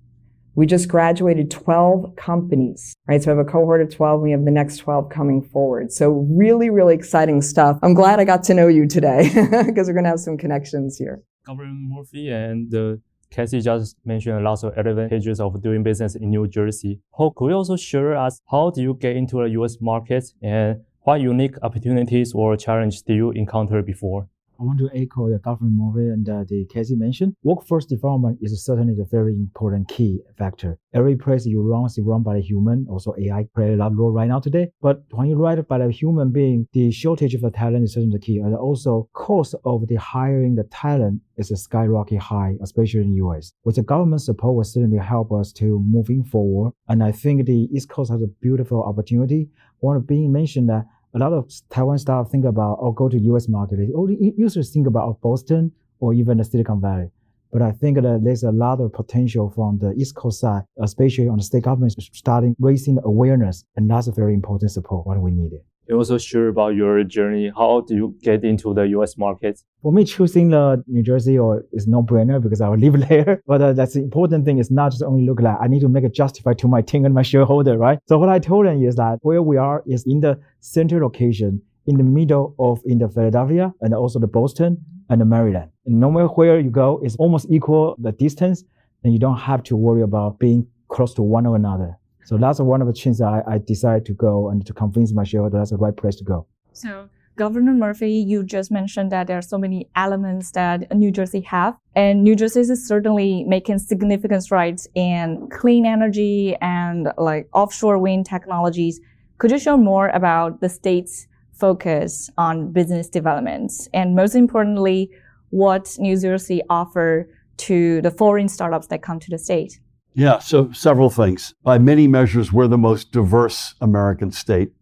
We 0.56 0.64
just 0.66 0.88
graduated 0.88 1.50
12 1.50 2.16
companies, 2.16 2.96
right? 3.06 3.22
So 3.22 3.30
we 3.30 3.36
have 3.36 3.46
a 3.46 3.50
cohort 3.50 3.82
of 3.82 3.94
12 3.94 4.14
and 4.14 4.22
we 4.22 4.30
have 4.30 4.44
the 4.44 4.50
next 4.50 4.78
12 4.78 5.10
coming 5.10 5.42
forward. 5.42 5.92
So 5.92 6.26
really, 6.30 6.70
really 6.70 6.94
exciting 6.94 7.42
stuff. 7.42 7.78
I'm 7.82 7.92
glad 7.92 8.20
I 8.20 8.24
got 8.24 8.42
to 8.44 8.54
know 8.54 8.66
you 8.66 8.88
today 8.88 9.28
because 9.66 9.86
we're 9.86 9.92
going 9.92 10.04
to 10.04 10.10
have 10.10 10.20
some 10.20 10.38
connections 10.38 10.96
here. 10.96 11.22
Governor 11.46 11.74
Murphy 11.74 12.30
and 12.30 12.74
uh, 12.74 12.96
Kathy 13.30 13.60
just 13.60 13.96
mentioned 14.06 14.42
lots 14.42 14.62
of 14.62 14.76
advantages 14.78 15.40
of 15.40 15.62
doing 15.62 15.82
business 15.82 16.14
in 16.14 16.30
New 16.30 16.48
Jersey. 16.48 17.00
How 17.18 17.32
could 17.36 17.50
you 17.50 17.56
also 17.56 17.76
share 17.76 18.16
us 18.16 18.40
how 18.50 18.70
do 18.70 18.80
you 18.80 18.94
get 18.94 19.14
into 19.14 19.42
the 19.42 19.50
U.S. 19.50 19.76
market 19.80 20.24
and 20.42 20.80
what 21.02 21.20
unique 21.20 21.56
opportunities 21.62 22.32
or 22.34 22.56
challenges 22.56 23.02
do 23.02 23.14
you 23.14 23.30
encounter 23.32 23.82
before? 23.82 24.28
I 24.58 24.62
want 24.62 24.78
to 24.78 24.90
echo 24.94 25.30
the 25.30 25.38
Governor 25.38 25.70
Murphy 25.70 26.08
and 26.08 26.28
uh, 26.28 26.44
the 26.48 26.64
Casey 26.66 26.94
mentioned. 26.94 27.34
Workforce 27.42 27.84
development 27.84 28.38
is 28.40 28.64
certainly 28.64 28.94
a 29.00 29.04
very 29.04 29.34
important 29.34 29.88
key 29.88 30.20
factor. 30.38 30.78
Every 30.94 31.16
place 31.16 31.44
you 31.44 31.60
run 31.62 31.86
is 31.86 31.98
run 32.02 32.22
by 32.22 32.38
a 32.38 32.40
human. 32.40 32.86
Also, 32.88 33.14
AI 33.18 33.46
play 33.54 33.74
a 33.74 33.76
lot 33.76 33.94
role 33.94 34.12
right 34.12 34.28
now 34.28 34.40
today. 34.40 34.70
But 34.80 35.02
when 35.10 35.28
you 35.28 35.36
write 35.36 35.66
by 35.68 35.78
a 35.78 35.90
human 35.90 36.32
being, 36.32 36.68
the 36.72 36.90
shortage 36.90 37.34
of 37.34 37.42
the 37.42 37.50
talent 37.50 37.84
is 37.84 37.94
certainly 37.94 38.16
the 38.16 38.24
key. 38.24 38.38
And 38.38 38.54
also, 38.56 39.08
cost 39.12 39.54
of 39.64 39.86
the 39.88 39.96
hiring 39.96 40.54
the 40.54 40.64
talent 40.64 41.20
is 41.36 41.50
a 41.50 41.56
skyrocket 41.56 42.18
high, 42.18 42.56
especially 42.62 43.00
in 43.00 43.10
the 43.10 43.26
US. 43.26 43.52
With 43.64 43.76
the 43.76 43.82
government 43.82 44.22
support 44.22 44.54
will 44.54 44.64
certainly 44.64 44.98
help 44.98 45.32
us 45.32 45.52
to 45.54 45.78
moving 45.80 46.24
forward. 46.24 46.72
And 46.88 47.02
I 47.02 47.12
think 47.12 47.44
the 47.44 47.68
East 47.72 47.90
Coast 47.90 48.10
has 48.10 48.22
a 48.22 48.28
beautiful 48.40 48.82
opportunity. 48.82 49.50
One 49.80 50.00
being 50.00 50.32
mentioned 50.32 50.70
that 50.70 50.86
a 51.16 51.18
lot 51.18 51.32
of 51.32 51.50
Taiwan 51.70 51.98
staff 51.98 52.30
think 52.30 52.44
about 52.44 52.74
or 52.74 52.94
go 52.94 53.08
to 53.08 53.18
US 53.18 53.48
market. 53.48 53.78
They 53.78 54.32
usually 54.36 54.64
think 54.64 54.86
about 54.86 55.08
oh, 55.08 55.18
Boston 55.22 55.72
or 55.98 56.12
even 56.12 56.36
the 56.36 56.44
Silicon 56.44 56.80
Valley. 56.80 57.10
But 57.52 57.62
I 57.62 57.72
think 57.72 57.96
that 57.96 58.20
there's 58.22 58.42
a 58.42 58.52
lot 58.52 58.80
of 58.80 58.92
potential 58.92 59.48
from 59.48 59.78
the 59.78 59.94
East 59.94 60.14
Coast 60.14 60.40
side, 60.40 60.64
especially 60.82 61.28
on 61.28 61.38
the 61.38 61.42
state 61.42 61.62
government 61.62 61.94
starting 62.12 62.54
raising 62.58 62.98
awareness. 63.02 63.64
And 63.76 63.88
that's 63.88 64.08
a 64.08 64.12
very 64.12 64.34
important 64.34 64.70
support 64.70 65.06
what 65.06 65.18
we 65.18 65.30
needed. 65.30 65.60
You 65.88 65.96
also 65.96 66.18
sure 66.18 66.48
about 66.48 66.74
your 66.74 67.04
journey. 67.04 67.52
How 67.56 67.82
do 67.82 67.94
you 67.94 68.16
get 68.20 68.44
into 68.44 68.74
the 68.74 68.82
US 68.98 69.16
market? 69.16 69.62
For 69.82 69.92
me, 69.92 70.04
choosing 70.04 70.50
the 70.50 70.82
New 70.88 71.02
Jersey 71.02 71.38
or 71.38 71.64
is 71.72 71.86
no 71.86 72.02
brainer 72.02 72.42
because 72.42 72.60
I 72.60 72.68
will 72.68 72.78
live 72.86 73.08
there. 73.08 73.42
But 73.46 73.62
uh, 73.62 73.72
that's 73.72 73.94
the 73.94 74.02
important 74.02 74.44
thing 74.44 74.58
is 74.58 74.70
not 74.70 74.90
just 74.90 75.02
only 75.02 75.24
look 75.24 75.40
like 75.40 75.56
I 75.60 75.68
need 75.68 75.80
to 75.80 75.88
make 75.88 76.04
it 76.04 76.14
justify 76.14 76.54
to 76.54 76.68
my 76.68 76.82
team 76.82 77.04
and 77.04 77.14
my 77.14 77.22
shareholder, 77.22 77.78
right? 77.78 77.98
So 78.08 78.18
what 78.18 78.28
I 78.28 78.38
told 78.38 78.66
them 78.66 78.82
is 78.82 78.96
that 78.96 79.18
where 79.22 79.42
we 79.42 79.56
are 79.56 79.82
is 79.86 80.04
in 80.06 80.20
the 80.20 80.40
center 80.60 81.00
location 81.00 81.62
in 81.86 81.96
the 81.96 82.02
middle 82.02 82.54
of 82.58 82.80
in 82.84 82.98
the 82.98 83.08
Philadelphia 83.08 83.72
and 83.80 83.94
also 83.94 84.18
the 84.18 84.26
Boston 84.26 84.78
and 85.08 85.20
the 85.20 85.24
Maryland. 85.24 85.70
And 85.86 86.00
no 86.00 86.10
matter 86.10 86.26
where 86.26 86.58
you 86.58 86.70
go, 86.70 87.00
it's 87.02 87.16
almost 87.16 87.46
equal 87.48 87.94
the 87.98 88.12
distance, 88.12 88.64
and 89.04 89.12
you 89.12 89.18
don't 89.20 89.38
have 89.38 89.62
to 89.64 89.76
worry 89.76 90.02
about 90.02 90.38
being 90.40 90.66
close 90.88 91.14
to 91.14 91.22
one 91.22 91.46
or 91.46 91.54
another. 91.54 91.96
So 92.26 92.36
that's 92.36 92.58
one 92.58 92.82
of 92.82 92.88
the 92.88 92.92
things 92.92 93.20
I, 93.20 93.40
I 93.46 93.58
decided 93.58 94.04
to 94.06 94.12
go 94.12 94.50
and 94.50 94.66
to 94.66 94.72
convince 94.72 95.12
my 95.12 95.22
shareholder 95.22 95.58
that's 95.58 95.70
the 95.70 95.76
right 95.76 95.96
place 95.96 96.16
to 96.16 96.24
go. 96.24 96.46
So 96.72 97.08
Governor 97.36 97.72
Murphy, 97.72 98.14
you 98.14 98.42
just 98.42 98.72
mentioned 98.72 99.12
that 99.12 99.28
there 99.28 99.38
are 99.38 99.42
so 99.42 99.58
many 99.58 99.88
elements 99.94 100.50
that 100.52 100.92
New 100.92 101.12
Jersey 101.12 101.42
have, 101.42 101.76
and 101.94 102.24
New 102.24 102.34
Jersey 102.34 102.60
is 102.60 102.88
certainly 102.88 103.44
making 103.44 103.78
significant 103.78 104.42
strides 104.42 104.88
in 104.96 105.48
clean 105.52 105.86
energy 105.86 106.56
and 106.60 107.12
like 107.16 107.48
offshore 107.52 107.98
wind 107.98 108.26
technologies. 108.26 109.00
Could 109.38 109.52
you 109.52 109.58
share 109.60 109.76
more 109.76 110.08
about 110.08 110.60
the 110.60 110.68
state's 110.68 111.28
focus 111.52 112.28
on 112.36 112.72
business 112.72 113.08
developments 113.08 113.88
and 113.94 114.16
most 114.16 114.34
importantly, 114.34 115.10
what 115.50 115.94
New 116.00 116.18
Jersey 116.18 116.60
offer 116.68 117.28
to 117.58 118.02
the 118.02 118.10
foreign 118.10 118.48
startups 118.48 118.88
that 118.88 119.02
come 119.02 119.20
to 119.20 119.30
the 119.30 119.38
state? 119.38 119.78
Yeah, 120.16 120.38
so 120.38 120.72
several 120.72 121.10
things. 121.10 121.54
By 121.62 121.78
many 121.78 122.08
measures, 122.08 122.52
we're 122.52 122.66
the 122.66 122.78
most 122.78 123.12
diverse 123.12 123.74
American 123.80 124.32
state, 124.32 124.72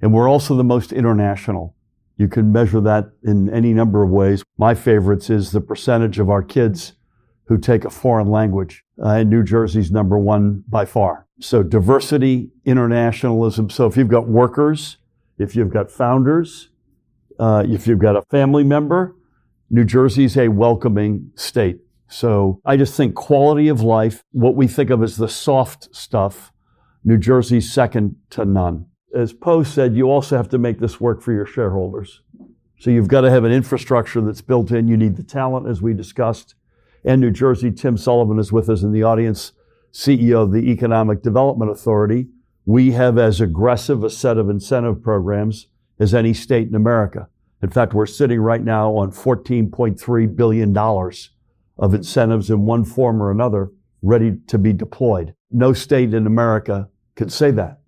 and 0.00 0.14
we're 0.14 0.28
also 0.28 0.54
the 0.54 0.64
most 0.64 0.92
international. 0.92 1.74
You 2.16 2.28
can 2.28 2.52
measure 2.52 2.80
that 2.80 3.10
in 3.22 3.50
any 3.50 3.74
number 3.74 4.02
of 4.02 4.10
ways. 4.10 4.42
My 4.56 4.74
favorites 4.74 5.28
is 5.28 5.50
the 5.50 5.60
percentage 5.60 6.18
of 6.18 6.30
our 6.30 6.42
kids 6.42 6.94
who 7.46 7.58
take 7.58 7.84
a 7.84 7.90
foreign 7.90 8.28
language. 8.28 8.84
Uh, 9.02 9.08
and 9.08 9.30
New 9.30 9.42
Jersey's 9.42 9.90
number 9.90 10.18
one 10.18 10.64
by 10.68 10.84
far. 10.84 11.26
So 11.40 11.62
diversity, 11.62 12.50
internationalism. 12.64 13.70
So 13.70 13.86
if 13.86 13.96
you've 13.96 14.08
got 14.08 14.28
workers 14.28 14.98
if 15.38 15.54
you've 15.54 15.70
got 15.70 15.90
founders, 15.90 16.70
uh, 17.38 17.64
if 17.66 17.86
you've 17.86 18.00
got 18.00 18.16
a 18.16 18.22
family 18.22 18.64
member, 18.64 19.14
New 19.70 19.84
Jersey's 19.84 20.36
a 20.36 20.48
welcoming 20.48 21.30
state. 21.36 21.78
So 22.08 22.60
I 22.64 22.76
just 22.76 22.96
think 22.96 23.14
quality 23.14 23.68
of 23.68 23.82
life, 23.82 24.22
what 24.32 24.56
we 24.56 24.66
think 24.66 24.90
of 24.90 25.02
as 25.02 25.16
the 25.16 25.28
soft 25.28 25.94
stuff, 25.94 26.52
New 27.04 27.18
Jersey's 27.18 27.72
second 27.72 28.16
to 28.30 28.44
none. 28.44 28.86
As 29.14 29.32
Po 29.32 29.62
said, 29.62 29.94
you 29.94 30.10
also 30.10 30.36
have 30.36 30.48
to 30.50 30.58
make 30.58 30.78
this 30.78 31.00
work 31.00 31.22
for 31.22 31.32
your 31.32 31.46
shareholders. 31.46 32.22
So 32.78 32.90
you've 32.90 33.08
got 33.08 33.22
to 33.22 33.30
have 33.30 33.44
an 33.44 33.52
infrastructure 33.52 34.20
that's 34.20 34.40
built 34.40 34.70
in. 34.70 34.88
You 34.88 34.96
need 34.96 35.16
the 35.16 35.22
talent, 35.22 35.68
as 35.68 35.82
we 35.82 35.94
discussed. 35.94 36.54
And 37.04 37.20
New 37.20 37.30
Jersey, 37.30 37.70
Tim 37.70 37.96
Sullivan 37.96 38.38
is 38.38 38.52
with 38.52 38.68
us 38.68 38.82
in 38.82 38.92
the 38.92 39.02
audience, 39.02 39.52
CEO 39.92 40.42
of 40.42 40.52
the 40.52 40.70
Economic 40.70 41.22
Development 41.22 41.70
Authority 41.70 42.28
we 42.68 42.90
have 42.90 43.16
as 43.16 43.40
aggressive 43.40 44.04
a 44.04 44.10
set 44.10 44.36
of 44.36 44.50
incentive 44.50 45.02
programs 45.02 45.68
as 45.98 46.12
any 46.12 46.34
state 46.34 46.68
in 46.68 46.74
America. 46.74 47.26
In 47.62 47.70
fact, 47.70 47.94
we're 47.94 48.04
sitting 48.04 48.40
right 48.40 48.62
now 48.62 48.94
on 48.94 49.10
$14.3 49.10 50.36
billion 50.36 50.74
of 51.78 51.94
incentives 51.94 52.50
in 52.50 52.66
one 52.66 52.84
form 52.84 53.22
or 53.22 53.30
another 53.30 53.70
ready 54.02 54.36
to 54.46 54.58
be 54.58 54.72
deployed. 54.72 55.34
No 55.50 55.72
state 55.72 56.14
in 56.14 56.26
America 56.26 56.88
can 57.16 57.28
say 57.28 57.50
that. 57.52 57.80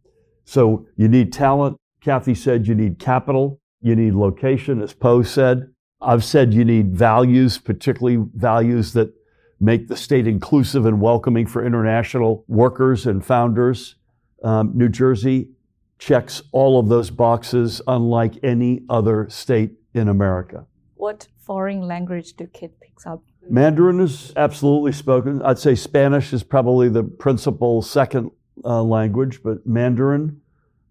So 0.45 0.87
you 0.97 1.09
need 1.09 1.33
talent. 1.33 1.77
Kathy 2.01 2.35
said 2.35 2.67
you 2.67 2.75
need 2.75 2.99
capital. 2.99 3.61
You 3.81 3.97
need 3.97 4.15
location, 4.15 4.83
as 4.83 4.93
Po 4.93 5.23
said. 5.23 5.73
I've 6.01 6.25
said 6.25 6.55
you 6.55 6.65
need 6.65 6.97
values, 6.97 7.59
particularly 7.59 8.25
values 8.35 8.93
that 8.95 9.13
make 9.61 9.89
the 9.89 9.97
state 9.97 10.27
inclusive 10.27 10.87
and 10.87 11.01
welcoming 11.01 11.47
for 11.47 11.65
international 11.65 12.45
workers 12.49 13.07
and 13.07 13.25
founders. 13.25 13.97
Um, 14.43 14.73
New 14.75 14.89
Jersey 14.89 15.51
checks 15.99 16.43
all 16.53 16.81
of 16.81 16.89
those 16.89 17.11
boxes, 17.11 17.83
unlike 17.87 18.43
any 18.43 18.83
other 18.89 19.29
state 19.29 19.73
in 19.93 20.09
America. 20.09 20.67
What 20.95 21.29
foreign 21.39 21.83
language 21.83 22.33
do 22.35 22.47
kids 22.47 22.75
pick 22.81 23.07
up? 23.07 23.23
Mandarin 23.49 24.01
is 24.01 24.33
absolutely 24.37 24.93
spoken. 24.93 25.43
I'd 25.43 25.59
say 25.59 25.75
Spanish 25.75 26.33
is 26.33 26.43
probably 26.43 26.89
the 26.89 27.03
principal 27.03 27.83
second 27.83 28.31
uh, 28.65 28.83
language, 28.83 29.41
but 29.43 29.67
Mandarin. 29.67 30.41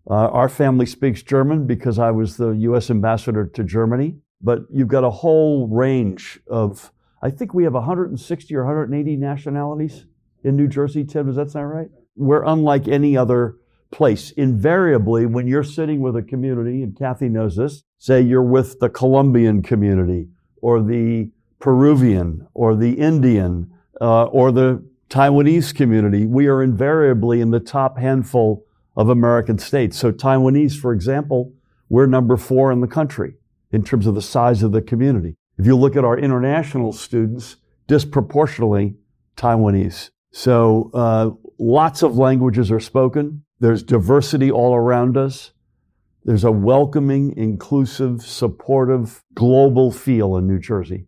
Uh, 0.09 0.27
our 0.29 0.49
family 0.49 0.87
speaks 0.87 1.21
German 1.21 1.67
because 1.67 1.99
I 1.99 2.09
was 2.09 2.37
the 2.37 2.49
U.S. 2.51 2.89
ambassador 2.89 3.45
to 3.45 3.63
Germany. 3.63 4.15
But 4.41 4.61
you've 4.71 4.87
got 4.87 5.03
a 5.03 5.09
whole 5.09 5.67
range 5.67 6.39
of, 6.47 6.91
I 7.21 7.29
think 7.29 7.53
we 7.53 7.65
have 7.65 7.73
160 7.73 8.55
or 8.55 8.63
180 8.63 9.15
nationalities 9.17 10.05
in 10.43 10.55
New 10.55 10.67
Jersey, 10.67 11.03
Tim. 11.03 11.27
Does 11.27 11.35
that 11.35 11.51
sound 11.51 11.69
right? 11.69 11.89
we're 12.19 12.43
unlike 12.43 12.87
any 12.87 13.17
other 13.17 13.55
place. 13.91 14.31
Invariably, 14.31 15.25
when 15.25 15.47
you're 15.47 15.63
sitting 15.63 16.01
with 16.01 16.15
a 16.15 16.21
community, 16.21 16.83
and 16.83 16.95
Kathy 16.95 17.29
knows 17.29 17.55
this, 17.55 17.83
say 17.97 18.21
you're 18.21 18.43
with 18.43 18.79
the 18.79 18.89
Colombian 18.89 19.63
community 19.63 20.27
or 20.61 20.83
the 20.83 21.31
Peruvian 21.59 22.47
or 22.53 22.75
the 22.75 22.93
Indian 22.93 23.71
uh, 24.01 24.25
or 24.25 24.51
the 24.51 24.83
Taiwanese 25.09 25.73
community, 25.73 26.25
we 26.25 26.47
are 26.47 26.63
invariably 26.63 27.41
in 27.41 27.51
the 27.51 27.59
top 27.59 27.97
handful 27.97 28.65
of 28.95 29.09
American 29.09 29.57
states. 29.57 29.97
So 29.97 30.11
Taiwanese, 30.11 30.79
for 30.79 30.93
example, 30.93 31.53
we're 31.89 32.05
number 32.05 32.37
four 32.37 32.71
in 32.71 32.81
the 32.81 32.87
country 32.87 33.33
in 33.71 33.83
terms 33.83 34.07
of 34.07 34.15
the 34.15 34.21
size 34.21 34.63
of 34.63 34.71
the 34.71 34.81
community. 34.81 35.35
If 35.57 35.65
you 35.65 35.75
look 35.75 35.95
at 35.95 36.05
our 36.05 36.17
international 36.17 36.93
students, 36.93 37.57
disproportionately 37.87 38.95
Taiwanese. 39.35 40.11
So 40.31 40.91
uh, 40.93 41.31
lots 41.57 42.03
of 42.03 42.17
languages 42.17 42.71
are 42.71 42.79
spoken. 42.79 43.43
There's 43.59 43.83
diversity 43.83 44.51
all 44.51 44.75
around 44.75 45.17
us. 45.17 45.51
There's 46.23 46.43
a 46.43 46.51
welcoming, 46.51 47.35
inclusive, 47.35 48.21
supportive, 48.21 49.23
global 49.33 49.91
feel 49.91 50.37
in 50.37 50.47
New 50.47 50.59
Jersey. 50.59 51.07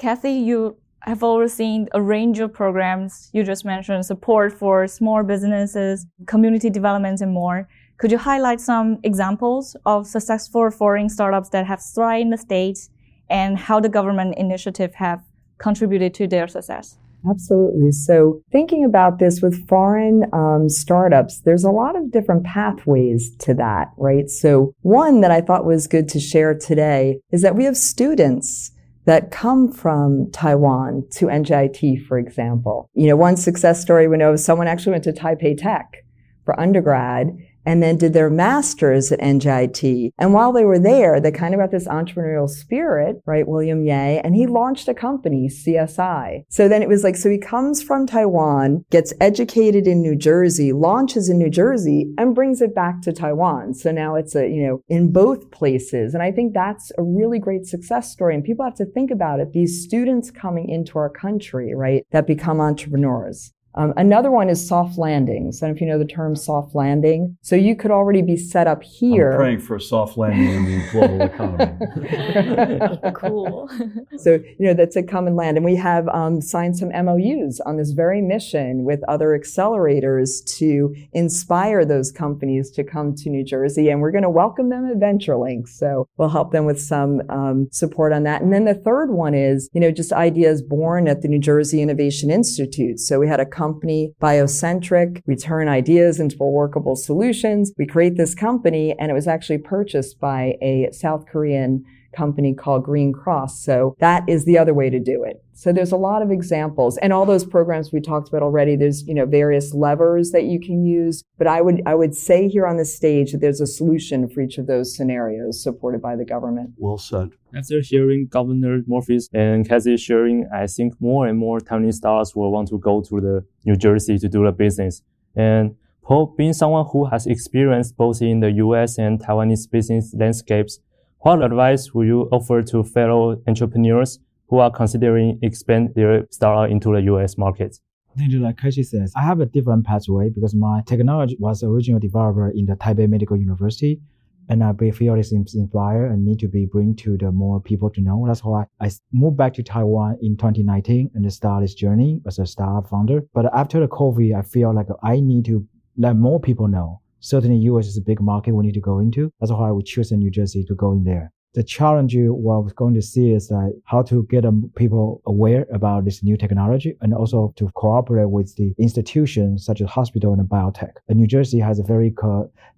Kathy, 0.00 0.32
you 0.32 0.78
have 1.02 1.22
overseen 1.22 1.86
a 1.92 2.00
range 2.00 2.38
of 2.38 2.54
programs. 2.54 3.28
You 3.34 3.44
just 3.44 3.66
mentioned 3.66 4.06
support 4.06 4.50
for 4.50 4.86
small 4.88 5.22
businesses, 5.22 6.06
community 6.24 6.70
development, 6.70 7.20
and 7.20 7.34
more. 7.34 7.68
Could 7.98 8.10
you 8.10 8.16
highlight 8.16 8.62
some 8.62 8.98
examples 9.02 9.76
of 9.84 10.06
successful 10.06 10.70
foreign 10.70 11.10
startups 11.10 11.50
that 11.50 11.66
have 11.66 11.82
thrived 11.82 12.22
in 12.22 12.30
the 12.30 12.38
States 12.38 12.88
and 13.28 13.58
how 13.58 13.78
the 13.78 13.90
government 13.90 14.36
initiative 14.38 14.94
have 14.94 15.20
contributed 15.58 16.14
to 16.14 16.26
their 16.26 16.48
success? 16.48 16.96
Absolutely. 17.28 17.92
So, 17.92 18.40
thinking 18.50 18.86
about 18.86 19.18
this 19.18 19.42
with 19.42 19.68
foreign 19.68 20.24
um, 20.32 20.70
startups, 20.70 21.42
there's 21.42 21.64
a 21.64 21.70
lot 21.70 21.94
of 21.94 22.10
different 22.10 22.44
pathways 22.44 23.36
to 23.40 23.52
that, 23.52 23.88
right? 23.98 24.30
So, 24.30 24.72
one 24.80 25.20
that 25.20 25.30
I 25.30 25.42
thought 25.42 25.66
was 25.66 25.86
good 25.86 26.08
to 26.08 26.18
share 26.18 26.54
today 26.54 27.20
is 27.30 27.42
that 27.42 27.54
we 27.54 27.64
have 27.64 27.76
students 27.76 28.72
that 29.10 29.32
come 29.32 29.72
from 29.72 30.30
Taiwan 30.30 31.04
to 31.10 31.26
NJIT, 31.26 32.06
for 32.06 32.16
example. 32.16 32.88
You 32.94 33.08
know, 33.08 33.16
one 33.16 33.36
success 33.36 33.82
story 33.82 34.06
we 34.06 34.16
know 34.16 34.34
is 34.34 34.44
someone 34.44 34.68
actually 34.68 34.92
went 34.92 35.02
to 35.02 35.12
Taipei 35.12 35.58
Tech 35.58 36.04
for 36.44 36.58
undergrad 36.60 37.36
and 37.64 37.82
then 37.82 37.96
did 37.96 38.12
their 38.12 38.30
master's 38.30 39.12
at 39.12 39.20
NJIT. 39.20 40.12
And 40.18 40.32
while 40.32 40.52
they 40.52 40.64
were 40.64 40.78
there, 40.78 41.20
they 41.20 41.30
kind 41.30 41.54
of 41.54 41.60
got 41.60 41.70
this 41.70 41.88
entrepreneurial 41.88 42.48
spirit, 42.48 43.22
right? 43.26 43.46
William 43.46 43.84
Ye, 43.84 44.18
and 44.18 44.34
he 44.34 44.46
launched 44.46 44.88
a 44.88 44.94
company, 44.94 45.48
CSI. 45.48 46.44
So 46.48 46.68
then 46.68 46.82
it 46.82 46.88
was 46.88 47.04
like, 47.04 47.16
so 47.16 47.30
he 47.30 47.38
comes 47.38 47.82
from 47.82 48.06
Taiwan, 48.06 48.84
gets 48.90 49.12
educated 49.20 49.86
in 49.86 50.00
New 50.00 50.16
Jersey, 50.16 50.72
launches 50.72 51.28
in 51.28 51.38
New 51.38 51.50
Jersey, 51.50 52.12
and 52.18 52.34
brings 52.34 52.60
it 52.60 52.74
back 52.74 53.02
to 53.02 53.12
Taiwan. 53.12 53.74
So 53.74 53.90
now 53.90 54.14
it's 54.14 54.34
a, 54.34 54.48
you 54.48 54.66
know, 54.66 54.82
in 54.88 55.12
both 55.12 55.50
places. 55.50 56.14
And 56.14 56.22
I 56.22 56.32
think 56.32 56.54
that's 56.54 56.92
a 56.98 57.02
really 57.02 57.38
great 57.38 57.66
success 57.66 58.10
story. 58.10 58.34
And 58.34 58.44
people 58.44 58.64
have 58.64 58.76
to 58.76 58.86
think 58.86 59.10
about 59.10 59.40
it. 59.40 59.52
These 59.52 59.82
students 59.84 60.30
coming 60.30 60.68
into 60.68 60.98
our 60.98 61.10
country, 61.10 61.74
right, 61.74 62.06
that 62.10 62.26
become 62.26 62.60
entrepreneurs 62.60 63.52
Um, 63.74 63.92
another 63.96 64.30
one 64.30 64.48
is 64.48 64.66
soft 64.66 64.98
landings. 64.98 65.62
I 65.62 65.66
don't 65.66 65.72
know 65.72 65.76
if 65.76 65.80
you 65.80 65.86
know 65.86 65.98
the 65.98 66.04
term 66.04 66.34
soft 66.34 66.74
landing. 66.74 67.36
So 67.42 67.54
you 67.56 67.76
could 67.76 67.90
already 67.90 68.22
be 68.22 68.36
set 68.36 68.66
up 68.66 68.82
here. 68.82 69.32
I'm 69.32 69.38
praying 69.38 69.60
for 69.60 69.76
a 69.76 69.80
soft 69.80 70.16
landing 70.16 70.48
in 70.48 70.64
the 70.64 70.88
global 70.90 71.20
economy. 71.22 73.12
cool. 73.14 73.70
so, 74.18 74.38
you 74.58 74.66
know, 74.66 74.74
that's 74.74 74.96
a 74.96 75.02
common 75.02 75.36
land. 75.36 75.56
And 75.56 75.64
we 75.64 75.76
have 75.76 76.08
um, 76.08 76.40
signed 76.40 76.76
some 76.76 76.88
MOUs 76.88 77.60
on 77.60 77.76
this 77.76 77.92
very 77.92 78.20
mission 78.20 78.84
with 78.84 79.00
other 79.08 79.38
accelerators 79.38 80.44
to 80.58 80.94
inspire 81.12 81.84
those 81.84 82.10
companies 82.10 82.70
to 82.72 82.82
come 82.82 83.14
to 83.16 83.30
New 83.30 83.44
Jersey. 83.44 83.88
And 83.88 84.00
we're 84.00 84.10
going 84.10 84.22
to 84.22 84.30
welcome 84.30 84.70
them 84.70 84.90
at 84.90 84.98
VentureLink. 84.98 85.68
So 85.68 86.08
we'll 86.16 86.28
help 86.28 86.52
them 86.52 86.64
with 86.64 86.80
some 86.80 87.22
um, 87.28 87.68
support 87.70 88.12
on 88.12 88.24
that. 88.24 88.42
And 88.42 88.52
then 88.52 88.64
the 88.64 88.74
third 88.74 89.10
one 89.10 89.34
is, 89.34 89.68
you 89.72 89.80
know, 89.80 89.90
just 89.90 90.12
ideas 90.12 90.60
born 90.60 91.06
at 91.06 91.22
the 91.22 91.28
New 91.28 91.38
Jersey 91.38 91.82
Innovation 91.82 92.30
Institute. 92.30 92.98
So 92.98 93.20
we 93.20 93.28
had 93.28 93.38
a 93.38 93.46
company, 93.60 94.14
BioCentriq. 94.22 95.22
We 95.26 95.36
turn 95.36 95.68
ideas 95.68 96.18
into 96.18 96.36
workable 96.38 96.96
solutions. 96.96 97.72
We 97.76 97.86
create 97.86 98.16
this 98.16 98.34
company 98.34 98.94
and 98.98 99.10
it 99.10 99.14
was 99.14 99.28
actually 99.28 99.58
purchased 99.58 100.18
by 100.18 100.54
a 100.62 100.88
South 100.92 101.26
Korean 101.26 101.84
company 102.12 102.54
called 102.54 102.84
Green 102.84 103.12
Cross. 103.12 103.62
So 103.64 103.96
that 103.98 104.28
is 104.28 104.44
the 104.44 104.58
other 104.58 104.74
way 104.74 104.90
to 104.90 104.98
do 104.98 105.24
it. 105.24 105.42
So 105.52 105.72
there's 105.72 105.92
a 105.92 105.96
lot 105.96 106.22
of 106.22 106.30
examples 106.30 106.96
and 106.98 107.12
all 107.12 107.26
those 107.26 107.44
programs 107.44 107.92
we 107.92 108.00
talked 108.00 108.28
about 108.28 108.42
already. 108.42 108.76
There's, 108.76 109.06
you 109.06 109.12
know, 109.12 109.26
various 109.26 109.74
levers 109.74 110.30
that 110.30 110.44
you 110.44 110.58
can 110.58 110.86
use, 110.86 111.22
but 111.36 111.46
I 111.46 111.60
would, 111.60 111.82
I 111.84 111.94
would 111.94 112.14
say 112.14 112.48
here 112.48 112.66
on 112.66 112.78
the 112.78 112.84
stage 112.86 113.32
that 113.32 113.42
there's 113.42 113.60
a 113.60 113.66
solution 113.66 114.26
for 114.28 114.40
each 114.40 114.56
of 114.56 114.66
those 114.66 114.96
scenarios 114.96 115.62
supported 115.62 116.00
by 116.00 116.16
the 116.16 116.24
government. 116.24 116.70
Well 116.78 116.96
said. 116.96 117.32
After 117.54 117.80
hearing 117.80 118.28
Governor 118.28 118.80
Murphy's 118.86 119.28
and 119.34 119.68
Kathy 119.68 119.96
sharing, 119.98 120.48
I 120.54 120.66
think 120.66 120.94
more 121.00 121.26
and 121.26 121.36
more 121.36 121.58
Taiwanese 121.60 121.94
stars 121.94 122.34
will 122.34 122.50
want 122.50 122.68
to 122.68 122.78
go 122.78 123.02
to 123.02 123.20
the 123.20 123.44
New 123.66 123.76
Jersey 123.76 124.18
to 124.18 124.28
do 124.28 124.44
the 124.44 124.52
business. 124.52 125.02
And 125.36 125.74
Po, 126.02 126.26
being 126.26 126.54
someone 126.54 126.86
who 126.90 127.04
has 127.04 127.26
experience 127.26 127.92
both 127.92 128.20
in 128.22 128.40
the 128.40 128.50
US 128.52 128.98
and 128.98 129.20
Taiwanese 129.20 129.70
business 129.70 130.12
landscapes, 130.12 130.80
what 131.20 131.42
advice 131.42 131.92
would 131.92 132.06
you 132.06 132.28
offer 132.32 132.62
to 132.62 132.82
fellow 132.82 133.42
entrepreneurs 133.46 134.18
who 134.48 134.58
are 134.58 134.70
considering 134.70 135.38
expand 135.42 135.90
their 135.94 136.26
startup 136.30 136.70
into 136.70 136.94
the 136.94 137.02
US 137.12 137.36
market? 137.36 137.78
I 138.14 138.18
think 138.18 138.32
like 138.34 138.56
Kashi 138.56 138.82
says, 138.82 139.12
I 139.14 139.20
have 139.20 139.40
a 139.40 139.46
different 139.46 139.84
pathway 139.84 140.30
because 140.30 140.54
my 140.54 140.80
technology 140.86 141.36
was 141.38 141.62
originally 141.62 142.00
developed 142.00 142.56
in 142.56 142.64
the 142.64 142.74
Taipei 142.74 143.08
Medical 143.08 143.36
University. 143.36 144.00
And 144.48 144.64
I 144.64 144.72
feel 144.72 145.14
it's 145.14 145.32
inspired 145.32 146.10
and 146.10 146.24
need 146.24 146.40
to 146.40 146.48
be 146.48 146.66
bring 146.66 146.96
to 146.96 147.16
the 147.16 147.30
more 147.30 147.60
people 147.60 147.88
to 147.90 148.00
know. 148.00 148.24
That's 148.26 148.42
why 148.42 148.64
I 148.80 148.90
moved 149.12 149.36
back 149.36 149.54
to 149.54 149.62
Taiwan 149.62 150.18
in 150.22 150.36
2019 150.36 151.10
and 151.14 151.32
start 151.32 151.62
this 151.62 151.74
journey 151.74 152.20
as 152.26 152.40
a 152.40 152.46
startup 152.46 152.90
founder. 152.90 153.20
But 153.32 153.54
after 153.54 153.78
the 153.78 153.86
COVID, 153.86 154.36
I 154.36 154.42
feel 154.42 154.74
like 154.74 154.88
I 155.04 155.20
need 155.20 155.44
to 155.44 155.64
let 155.96 156.16
more 156.16 156.40
people 156.40 156.66
know 156.66 157.00
certainly 157.20 157.58
US 157.58 157.86
is 157.86 157.96
a 157.96 158.02
big 158.02 158.20
market 158.20 158.54
we 158.54 158.64
need 158.64 158.74
to 158.74 158.80
go 158.80 158.98
into. 158.98 159.32
That's 159.40 159.52
why 159.52 159.70
we 159.70 159.82
choose 159.82 160.10
New 160.12 160.30
Jersey 160.30 160.64
to 160.64 160.74
go 160.74 160.92
in 160.92 161.04
there. 161.04 161.32
The 161.52 161.64
challenge 161.64 162.14
we're 162.16 162.62
going 162.74 162.94
to 162.94 163.02
see 163.02 163.32
is 163.32 163.48
that 163.48 163.72
how 163.84 164.02
to 164.02 164.24
get 164.30 164.44
um, 164.44 164.70
people 164.76 165.20
aware 165.26 165.66
about 165.72 166.04
this 166.04 166.22
new 166.22 166.36
technology 166.36 166.96
and 167.00 167.12
also 167.12 167.52
to 167.56 167.68
cooperate 167.74 168.30
with 168.30 168.54
the 168.54 168.72
institutions 168.78 169.64
such 169.64 169.80
as 169.80 169.90
hospital 169.90 170.32
and 170.32 170.48
biotech. 170.48 170.92
And 171.08 171.18
New 171.18 171.26
Jersey 171.26 171.58
has 171.58 171.80
a 171.80 171.82
very, 171.82 172.14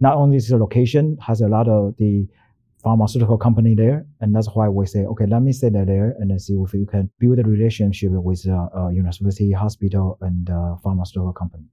not 0.01 0.15
only 0.17 0.39
is 0.39 0.49
the 0.49 0.57
location, 0.57 1.19
has 1.21 1.43
a 1.43 1.49
lot 1.49 1.69
of 1.69 1.95
the 1.99 2.27
pharmaceutical 2.83 3.37
company 3.37 3.75
there. 3.75 4.07
And 4.21 4.35
that's 4.35 4.49
why 4.49 4.71
we 4.71 4.87
say, 4.87 5.01
okay, 5.01 5.27
let 5.27 5.43
me 5.43 5.53
stay 5.53 5.69
there 5.69 6.17
and 6.19 6.31
then 6.31 6.39
see 6.39 6.55
if 6.55 6.73
you 6.73 6.87
can 6.87 7.11
build 7.19 7.39
a 7.41 7.43
relationship 7.43 8.11
with 8.13 8.49
uh, 8.49 8.69
uh, 8.75 8.89
university, 8.89 9.53
hospital, 9.53 10.17
and 10.23 10.49
uh, 10.49 10.77
pharmaceutical 10.83 11.35
company. 11.35 11.65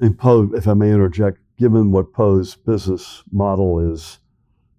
And 0.00 0.18
Po, 0.18 0.50
if 0.54 0.66
I 0.66 0.74
may 0.74 0.90
interject, 0.90 1.38
given 1.60 1.92
what 1.92 2.12
Po's 2.14 2.56
business 2.56 3.22
model 3.30 3.92
is, 3.92 4.18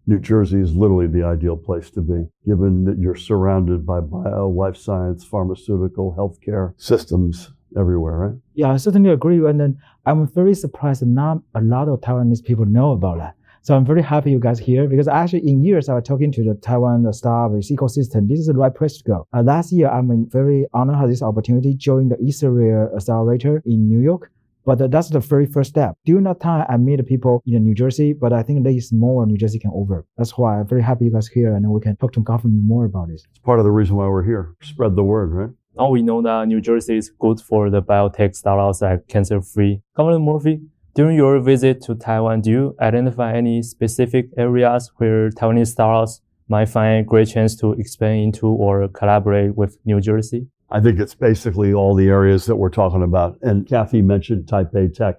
New 0.07 0.19
Jersey 0.19 0.59
is 0.59 0.75
literally 0.75 1.05
the 1.05 1.23
ideal 1.23 1.55
place 1.55 1.91
to 1.91 2.01
be, 2.01 2.27
given 2.43 2.85
that 2.85 2.97
you're 2.97 3.15
surrounded 3.15 3.85
by 3.85 3.99
bio, 3.99 4.49
life 4.49 4.75
science, 4.75 5.23
pharmaceutical, 5.23 6.15
healthcare 6.17 6.73
systems 6.77 7.53
everywhere, 7.77 8.17
right? 8.17 8.35
Yeah, 8.55 8.71
I 8.71 8.77
certainly 8.77 9.11
agree. 9.11 9.37
And 9.47 9.59
then 9.59 9.77
I'm 10.07 10.27
very 10.27 10.55
surprised 10.55 11.03
that 11.03 11.05
not 11.05 11.37
a 11.53 11.61
lot 11.61 11.87
of 11.87 12.01
Taiwanese 12.01 12.43
people 12.43 12.65
know 12.65 12.93
about 12.93 13.19
that. 13.19 13.35
So 13.61 13.75
I'm 13.75 13.85
very 13.85 14.01
happy 14.01 14.31
you 14.31 14.39
guys 14.39 14.57
here 14.57 14.87
because 14.87 15.07
actually 15.07 15.47
in 15.47 15.63
years 15.63 15.87
I 15.87 15.93
was 15.93 16.03
talking 16.03 16.31
to 16.31 16.43
the 16.43 16.55
Taiwan 16.55 17.03
the 17.03 17.11
ecosystem. 17.11 18.27
This 18.27 18.39
is 18.39 18.47
the 18.47 18.53
right 18.55 18.73
place 18.73 18.97
to 18.97 19.03
go. 19.03 19.27
Uh, 19.31 19.43
last 19.43 19.71
year 19.71 19.87
I'm 19.87 20.27
very 20.31 20.65
honored 20.73 20.95
to 20.95 20.99
have 20.99 21.09
this 21.09 21.21
opportunity 21.21 21.75
join 21.75 22.09
the 22.09 22.19
Israel 22.19 22.89
Accelerator 22.95 23.61
in 23.67 23.87
New 23.87 23.99
York. 23.99 24.31
But 24.65 24.91
that's 24.91 25.09
the 25.09 25.19
very 25.19 25.45
first 25.45 25.71
step. 25.71 25.95
During 26.05 26.25
that 26.25 26.39
time, 26.39 26.65
I 26.69 26.77
meet 26.77 27.05
people 27.07 27.41
in 27.45 27.63
New 27.63 27.73
Jersey, 27.73 28.13
but 28.13 28.31
I 28.31 28.43
think 28.43 28.63
there 28.63 28.73
is 28.73 28.91
more 28.93 29.25
New 29.25 29.37
Jersey 29.37 29.59
can 29.59 29.71
over. 29.73 30.05
That's 30.17 30.37
why 30.37 30.59
I'm 30.59 30.67
very 30.67 30.83
happy 30.83 31.05
you 31.05 31.11
guys 31.11 31.27
here 31.27 31.55
and 31.55 31.67
we 31.69 31.81
can 31.81 31.95
talk 31.97 32.13
to 32.13 32.19
government 32.19 32.63
more 32.63 32.85
about 32.85 33.07
this. 33.07 33.25
It's 33.29 33.39
part 33.39 33.59
of 33.59 33.65
the 33.65 33.71
reason 33.71 33.95
why 33.95 34.07
we're 34.07 34.23
here. 34.23 34.55
Spread 34.61 34.95
the 34.95 35.03
word, 35.03 35.31
right? 35.31 35.49
Now 35.75 35.89
we 35.89 36.01
know 36.01 36.21
that 36.21 36.47
New 36.47 36.61
Jersey 36.61 36.97
is 36.97 37.09
good 37.09 37.39
for 37.39 37.69
the 37.69 37.81
biotech 37.81 38.35
startups 38.35 38.81
like 38.81 39.07
CancerFree. 39.07 39.81
Governor 39.95 40.19
Murphy, 40.19 40.61
during 40.93 41.15
your 41.15 41.39
visit 41.39 41.81
to 41.83 41.95
Taiwan, 41.95 42.41
do 42.41 42.51
you 42.51 42.75
identify 42.81 43.33
any 43.33 43.63
specific 43.63 44.27
areas 44.37 44.91
where 44.97 45.29
Taiwanese 45.29 45.67
startups 45.67 46.21
might 46.49 46.65
find 46.65 46.99
a 46.99 47.03
great 47.03 47.29
chance 47.29 47.55
to 47.55 47.71
expand 47.71 48.19
into 48.21 48.47
or 48.47 48.89
collaborate 48.89 49.55
with 49.55 49.77
New 49.85 50.01
Jersey? 50.01 50.47
I 50.71 50.79
think 50.79 50.99
it's 50.99 51.15
basically 51.15 51.73
all 51.73 51.93
the 51.93 52.07
areas 52.07 52.45
that 52.45 52.55
we're 52.55 52.69
talking 52.69 53.03
about. 53.03 53.37
And 53.41 53.67
Kathy 53.67 54.01
mentioned 54.01 54.45
Taipei 54.45 54.93
Tech. 54.93 55.17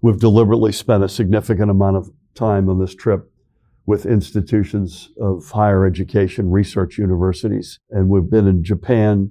We've 0.00 0.18
deliberately 0.18 0.72
spent 0.72 1.04
a 1.04 1.08
significant 1.08 1.70
amount 1.70 1.96
of 1.96 2.10
time 2.34 2.70
on 2.70 2.78
this 2.78 2.94
trip 2.94 3.30
with 3.84 4.06
institutions 4.06 5.10
of 5.20 5.50
higher 5.50 5.84
education, 5.84 6.50
research 6.50 6.96
universities. 6.96 7.78
And 7.90 8.08
we've 8.08 8.30
been 8.30 8.46
in 8.46 8.64
Japan, 8.64 9.30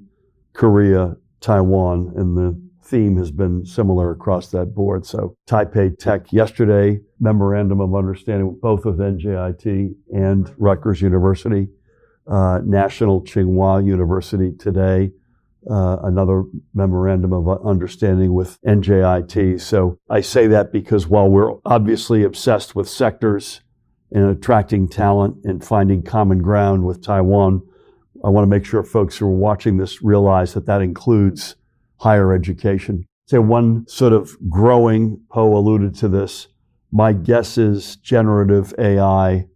Korea, 0.54 1.16
Taiwan, 1.42 2.14
and 2.16 2.38
the 2.38 2.62
theme 2.84 3.18
has 3.18 3.32
been 3.32 3.66
similar 3.66 4.12
across 4.12 4.52
that 4.52 4.76
board. 4.76 5.06
So 5.06 5.36
Taipei 5.48 5.98
Tech 5.98 6.32
yesterday, 6.32 7.00
memorandum 7.20 7.82
of 7.82 7.96
understanding 7.96 8.58
both 8.62 8.86
with 8.86 9.00
NJIT 9.00 9.94
and 10.14 10.54
Rutgers 10.58 11.02
University, 11.02 11.68
uh, 12.28 12.62
National 12.64 13.22
Tsinghua 13.22 13.86
University 13.86 14.54
today, 14.58 15.12
uh, 15.70 15.98
another 16.04 16.44
memorandum 16.74 17.34
of 17.34 17.66
understanding 17.66 18.34
with 18.34 18.60
NJIT. 18.62 19.60
So 19.60 20.00
I 20.10 20.22
say 20.22 20.48
that 20.48 20.72
because 20.72 21.08
while 21.08 21.30
we're 21.30 21.54
obviously 21.66 22.24
obsessed 22.24 22.76
with 22.76 22.90
sectors 22.90 23.62
and 24.12 24.30
attracting 24.30 24.88
talent 24.88 25.38
and 25.44 25.64
finding 25.64 26.02
common 26.04 26.40
ground 26.40 26.86
with 26.86 27.04
Taiwan, 27.04 27.62
I 28.24 28.30
want 28.30 28.44
to 28.44 28.50
make 28.50 28.66
sure 28.66 28.84
folks 28.84 29.18
who 29.18 29.26
are 29.26 29.30
watching 29.30 29.78
this 29.78 30.02
realize 30.02 30.54
that 30.54 30.66
that 30.66 30.82
includes 30.82 31.56
higher 31.98 32.34
education. 32.34 33.06
Say 33.26 33.40
one 33.40 33.88
sort 33.88 34.14
of 34.14 34.38
growing, 34.50 35.22
Po 35.30 35.56
alluded 35.56 35.96
to 35.96 36.08
this. 36.08 36.48
My 36.92 37.12
guess 37.12 37.58
is 37.58 37.98
generative 37.98 38.74
AI 38.80 39.48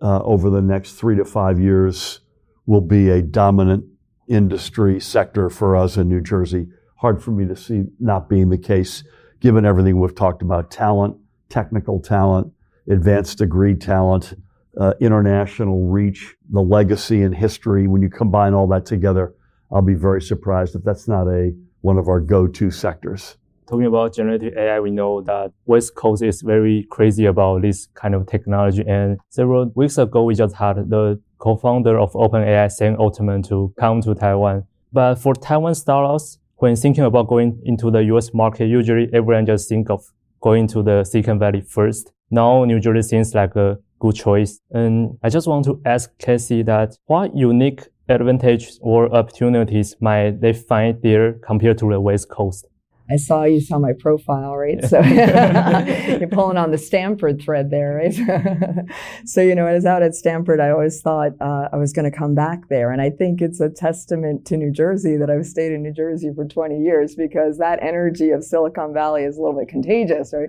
uh, 0.00 0.22
over 0.22 0.48
the 0.48 0.62
next 0.62 0.92
three 0.92 1.16
to 1.16 1.24
five 1.24 1.60
years 1.60 2.20
will 2.66 2.80
be 2.80 3.10
a 3.10 3.20
dominant 3.20 3.84
industry 4.32 4.98
sector 4.98 5.50
for 5.50 5.76
us 5.76 5.96
in 5.96 6.08
New 6.08 6.20
Jersey. 6.20 6.66
Hard 6.96 7.22
for 7.22 7.30
me 7.32 7.46
to 7.46 7.54
see 7.54 7.84
not 8.00 8.28
being 8.28 8.48
the 8.48 8.58
case, 8.58 9.04
given 9.40 9.66
everything 9.66 10.00
we've 10.00 10.14
talked 10.14 10.40
about 10.40 10.70
talent, 10.70 11.16
technical 11.50 12.00
talent, 12.00 12.50
advanced 12.88 13.38
degree 13.38 13.74
talent, 13.74 14.34
uh, 14.80 14.94
international 15.00 15.86
reach, 15.88 16.34
the 16.50 16.62
legacy 16.62 17.22
and 17.22 17.34
history. 17.34 17.86
When 17.86 18.00
you 18.00 18.08
combine 18.08 18.54
all 18.54 18.66
that 18.68 18.86
together, 18.86 19.34
I'll 19.70 19.82
be 19.82 19.94
very 19.94 20.22
surprised 20.22 20.74
if 20.74 20.82
that's 20.82 21.06
not 21.06 21.26
a 21.28 21.52
one 21.82 21.98
of 21.98 22.08
our 22.08 22.20
go-to 22.20 22.70
sectors. 22.70 23.36
Talking 23.68 23.86
about 23.86 24.14
generative 24.14 24.54
AI, 24.56 24.80
we 24.80 24.90
know 24.90 25.20
that 25.22 25.52
West 25.66 25.94
Coast 25.94 26.22
is 26.22 26.42
very 26.42 26.86
crazy 26.90 27.26
about 27.26 27.62
this 27.62 27.88
kind 27.94 28.14
of 28.14 28.26
technology. 28.26 28.84
And 28.86 29.18
several 29.30 29.70
weeks 29.74 29.98
ago, 29.98 30.24
we 30.24 30.34
just 30.34 30.56
had 30.56 30.76
the 30.88 31.20
co-founder 31.42 31.98
of 31.98 32.12
OpenAI, 32.12 32.70
Sam 32.70 32.94
Altman, 33.00 33.42
to 33.42 33.74
come 33.78 34.00
to 34.02 34.14
Taiwan. 34.14 34.64
But 34.92 35.16
for 35.16 35.34
Taiwan 35.34 35.74
startups, 35.74 36.38
when 36.56 36.76
thinking 36.76 37.02
about 37.02 37.26
going 37.26 37.60
into 37.64 37.90
the 37.90 38.04
US 38.14 38.32
market, 38.32 38.66
usually 38.66 39.08
everyone 39.12 39.44
just 39.46 39.68
think 39.68 39.90
of 39.90 40.04
going 40.40 40.68
to 40.68 40.82
the 40.82 41.02
Silicon 41.02 41.40
Valley 41.40 41.60
first. 41.60 42.12
Now 42.30 42.64
New 42.64 42.78
Jersey 42.78 43.02
seems 43.02 43.34
like 43.34 43.56
a 43.56 43.78
good 43.98 44.14
choice. 44.14 44.60
And 44.70 45.18
I 45.22 45.28
just 45.30 45.48
want 45.48 45.64
to 45.64 45.80
ask 45.84 46.16
Casey 46.18 46.62
that 46.62 46.96
what 47.06 47.36
unique 47.36 47.88
advantages 48.08 48.78
or 48.80 49.12
opportunities 49.12 49.96
might 50.00 50.40
they 50.40 50.52
find 50.52 51.00
there 51.02 51.32
compared 51.34 51.78
to 51.78 51.90
the 51.90 52.00
West 52.00 52.28
Coast? 52.28 52.68
I 53.12 53.16
saw 53.16 53.44
you 53.44 53.60
saw 53.60 53.78
my 53.78 53.92
profile, 53.92 54.56
right? 54.56 54.82
So 54.84 55.00
you're 56.18 56.28
pulling 56.28 56.56
on 56.56 56.70
the 56.70 56.78
Stanford 56.78 57.42
thread 57.42 57.70
there, 57.70 57.96
right? 57.96 58.86
so 59.26 59.42
you 59.42 59.54
know, 59.54 59.66
I 59.66 59.74
was 59.74 59.84
out 59.84 60.02
at 60.02 60.14
Stanford, 60.14 60.60
I 60.60 60.70
always 60.70 61.00
thought 61.02 61.32
uh, 61.40 61.68
I 61.72 61.76
was 61.76 61.92
going 61.92 62.10
to 62.10 62.16
come 62.16 62.34
back 62.34 62.68
there, 62.68 62.90
and 62.90 63.02
I 63.02 63.10
think 63.10 63.42
it's 63.42 63.60
a 63.60 63.68
testament 63.68 64.46
to 64.46 64.56
New 64.56 64.72
Jersey 64.72 65.16
that 65.18 65.28
I've 65.28 65.46
stayed 65.46 65.72
in 65.72 65.82
New 65.82 65.92
Jersey 65.92 66.30
for 66.34 66.46
20 66.46 66.78
years 66.78 67.14
because 67.14 67.58
that 67.58 67.82
energy 67.82 68.30
of 68.30 68.42
Silicon 68.42 68.94
Valley 68.94 69.24
is 69.24 69.36
a 69.36 69.42
little 69.42 69.58
bit 69.58 69.68
contagious, 69.68 70.32
right? 70.32 70.48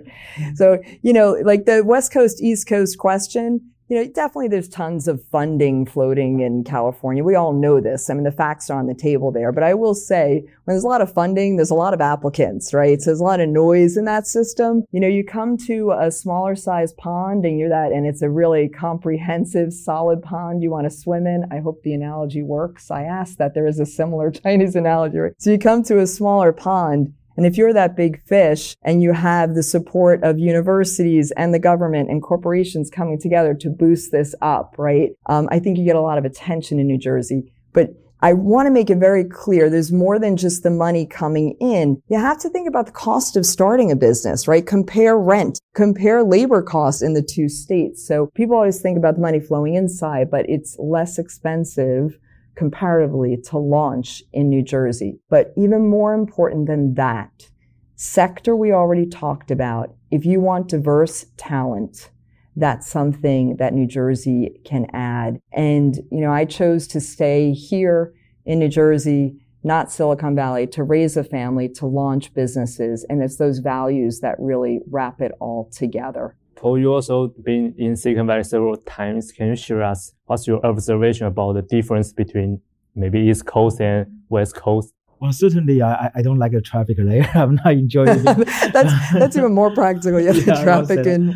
So 0.54 0.78
you 1.02 1.12
know, 1.12 1.32
like 1.44 1.66
the 1.66 1.84
West 1.84 2.12
Coast 2.12 2.42
East 2.42 2.66
Coast 2.66 2.96
question 2.98 3.73
you 3.88 3.96
know, 3.96 4.06
definitely 4.06 4.48
there's 4.48 4.68
tons 4.68 5.06
of 5.08 5.22
funding 5.24 5.84
floating 5.84 6.40
in 6.40 6.64
California. 6.64 7.22
We 7.22 7.34
all 7.34 7.52
know 7.52 7.80
this. 7.80 8.08
I 8.08 8.14
mean, 8.14 8.24
the 8.24 8.32
facts 8.32 8.70
are 8.70 8.78
on 8.78 8.86
the 8.86 8.94
table 8.94 9.30
there. 9.30 9.52
But 9.52 9.62
I 9.62 9.74
will 9.74 9.94
say, 9.94 10.42
when 10.64 10.74
there's 10.74 10.84
a 10.84 10.88
lot 10.88 11.02
of 11.02 11.12
funding, 11.12 11.56
there's 11.56 11.70
a 11.70 11.74
lot 11.74 11.92
of 11.92 12.00
applicants, 12.00 12.72
right? 12.72 13.00
So 13.00 13.10
there's 13.10 13.20
a 13.20 13.24
lot 13.24 13.40
of 13.40 13.48
noise 13.50 13.98
in 13.98 14.06
that 14.06 14.26
system. 14.26 14.84
You 14.92 15.00
know, 15.00 15.08
you 15.08 15.22
come 15.22 15.58
to 15.66 15.92
a 15.92 16.10
smaller 16.10 16.56
size 16.56 16.94
pond 16.94 17.44
and 17.44 17.58
you're 17.58 17.68
that, 17.68 17.92
and 17.92 18.06
it's 18.06 18.22
a 18.22 18.30
really 18.30 18.70
comprehensive, 18.70 19.72
solid 19.72 20.22
pond 20.22 20.62
you 20.62 20.70
want 20.70 20.84
to 20.84 20.90
swim 20.90 21.26
in. 21.26 21.44
I 21.50 21.60
hope 21.60 21.82
the 21.82 21.92
analogy 21.92 22.42
works. 22.42 22.90
I 22.90 23.02
asked 23.02 23.36
that 23.38 23.52
there 23.52 23.66
is 23.66 23.80
a 23.80 23.86
similar 23.86 24.30
Chinese 24.44 24.76
analogy. 24.76 25.18
Right? 25.18 25.32
So 25.38 25.50
you 25.50 25.58
come 25.58 25.82
to 25.84 26.00
a 26.00 26.06
smaller 26.06 26.52
pond 26.52 27.12
and 27.36 27.46
if 27.46 27.56
you're 27.56 27.72
that 27.72 27.96
big 27.96 28.22
fish 28.22 28.76
and 28.82 29.02
you 29.02 29.12
have 29.12 29.54
the 29.54 29.62
support 29.62 30.22
of 30.22 30.38
universities 30.38 31.32
and 31.36 31.52
the 31.52 31.58
government 31.58 32.10
and 32.10 32.22
corporations 32.22 32.90
coming 32.90 33.20
together 33.20 33.54
to 33.54 33.70
boost 33.70 34.12
this 34.12 34.34
up, 34.40 34.74
right? 34.78 35.10
Um, 35.26 35.48
I 35.50 35.58
think 35.58 35.78
you 35.78 35.84
get 35.84 35.96
a 35.96 36.00
lot 36.00 36.18
of 36.18 36.24
attention 36.24 36.78
in 36.78 36.86
New 36.86 36.98
Jersey. 36.98 37.52
But 37.72 37.90
I 38.24 38.32
want 38.32 38.66
to 38.66 38.70
make 38.70 38.88
it 38.88 38.96
very 38.96 39.24
clear 39.24 39.68
there's 39.68 39.92
more 39.92 40.18
than 40.18 40.38
just 40.38 40.62
the 40.62 40.70
money 40.70 41.04
coming 41.04 41.56
in. 41.60 42.00
You 42.08 42.18
have 42.18 42.38
to 42.38 42.48
think 42.48 42.66
about 42.66 42.86
the 42.86 42.92
cost 42.92 43.36
of 43.36 43.44
starting 43.44 43.90
a 43.90 43.96
business, 43.96 44.48
right? 44.48 44.66
Compare 44.66 45.18
rent, 45.18 45.60
compare 45.74 46.24
labor 46.24 46.62
costs 46.62 47.02
in 47.02 47.12
the 47.12 47.22
two 47.22 47.50
states. 47.50 48.06
So 48.06 48.30
people 48.34 48.56
always 48.56 48.80
think 48.80 48.96
about 48.96 49.16
the 49.16 49.20
money 49.20 49.40
flowing 49.40 49.74
inside, 49.74 50.30
but 50.30 50.48
it's 50.48 50.74
less 50.78 51.18
expensive 51.18 52.18
comparatively 52.56 53.36
to 53.50 53.58
launch 53.58 54.22
in 54.32 54.48
New 54.48 54.62
Jersey. 54.62 55.18
But 55.28 55.52
even 55.56 55.88
more 55.88 56.14
important 56.14 56.66
than 56.66 56.94
that, 56.94 57.48
sector 57.96 58.54
we 58.56 58.72
already 58.72 59.06
talked 59.06 59.50
about. 59.50 59.94
If 60.10 60.24
you 60.24 60.40
want 60.40 60.68
diverse 60.68 61.26
talent, 61.36 62.10
that's 62.56 62.88
something 62.88 63.56
that 63.56 63.74
New 63.74 63.86
Jersey 63.86 64.60
can 64.64 64.86
add. 64.92 65.40
And, 65.52 65.96
you 66.10 66.20
know, 66.20 66.32
I 66.32 66.44
chose 66.44 66.86
to 66.88 67.00
stay 67.00 67.52
here 67.52 68.14
in 68.44 68.60
New 68.60 68.68
Jersey, 68.68 69.40
not 69.64 69.90
Silicon 69.90 70.36
Valley, 70.36 70.66
to 70.68 70.84
raise 70.84 71.16
a 71.16 71.24
family, 71.24 71.68
to 71.70 71.86
launch 71.86 72.32
businesses. 72.34 73.04
And 73.08 73.22
it's 73.22 73.36
those 73.36 73.58
values 73.58 74.20
that 74.20 74.36
really 74.38 74.80
wrap 74.88 75.20
it 75.20 75.32
all 75.40 75.70
together. 75.72 76.36
Po, 76.56 76.76
you 76.76 76.92
also 76.92 77.28
been 77.28 77.74
in 77.78 77.96
Silicon 77.96 78.26
Valley 78.26 78.44
several 78.44 78.76
times. 78.76 79.32
Can 79.32 79.48
you 79.48 79.56
share 79.56 79.82
us 79.82 80.12
what's 80.26 80.46
your 80.46 80.64
observation 80.64 81.26
about 81.26 81.52
the 81.54 81.62
difference 81.62 82.12
between 82.12 82.60
maybe 82.94 83.20
East 83.20 83.46
Coast 83.46 83.80
and 83.80 84.06
West 84.28 84.54
Coast? 84.54 84.92
Well, 85.20 85.32
certainly, 85.32 85.80
I, 85.80 86.10
I 86.14 86.22
don't 86.22 86.38
like 86.38 86.52
the 86.52 86.60
traffic 86.60 86.98
layer. 86.98 87.28
I'm 87.34 87.54
not 87.56 87.72
enjoying 87.72 88.08
it. 88.08 88.24
that's 88.72 89.12
that's 89.12 89.36
even 89.36 89.54
more 89.54 89.72
practical. 89.72 90.20
Yeah, 90.20 90.32
the 90.32 90.60
traffic 90.62 91.06
in 91.06 91.34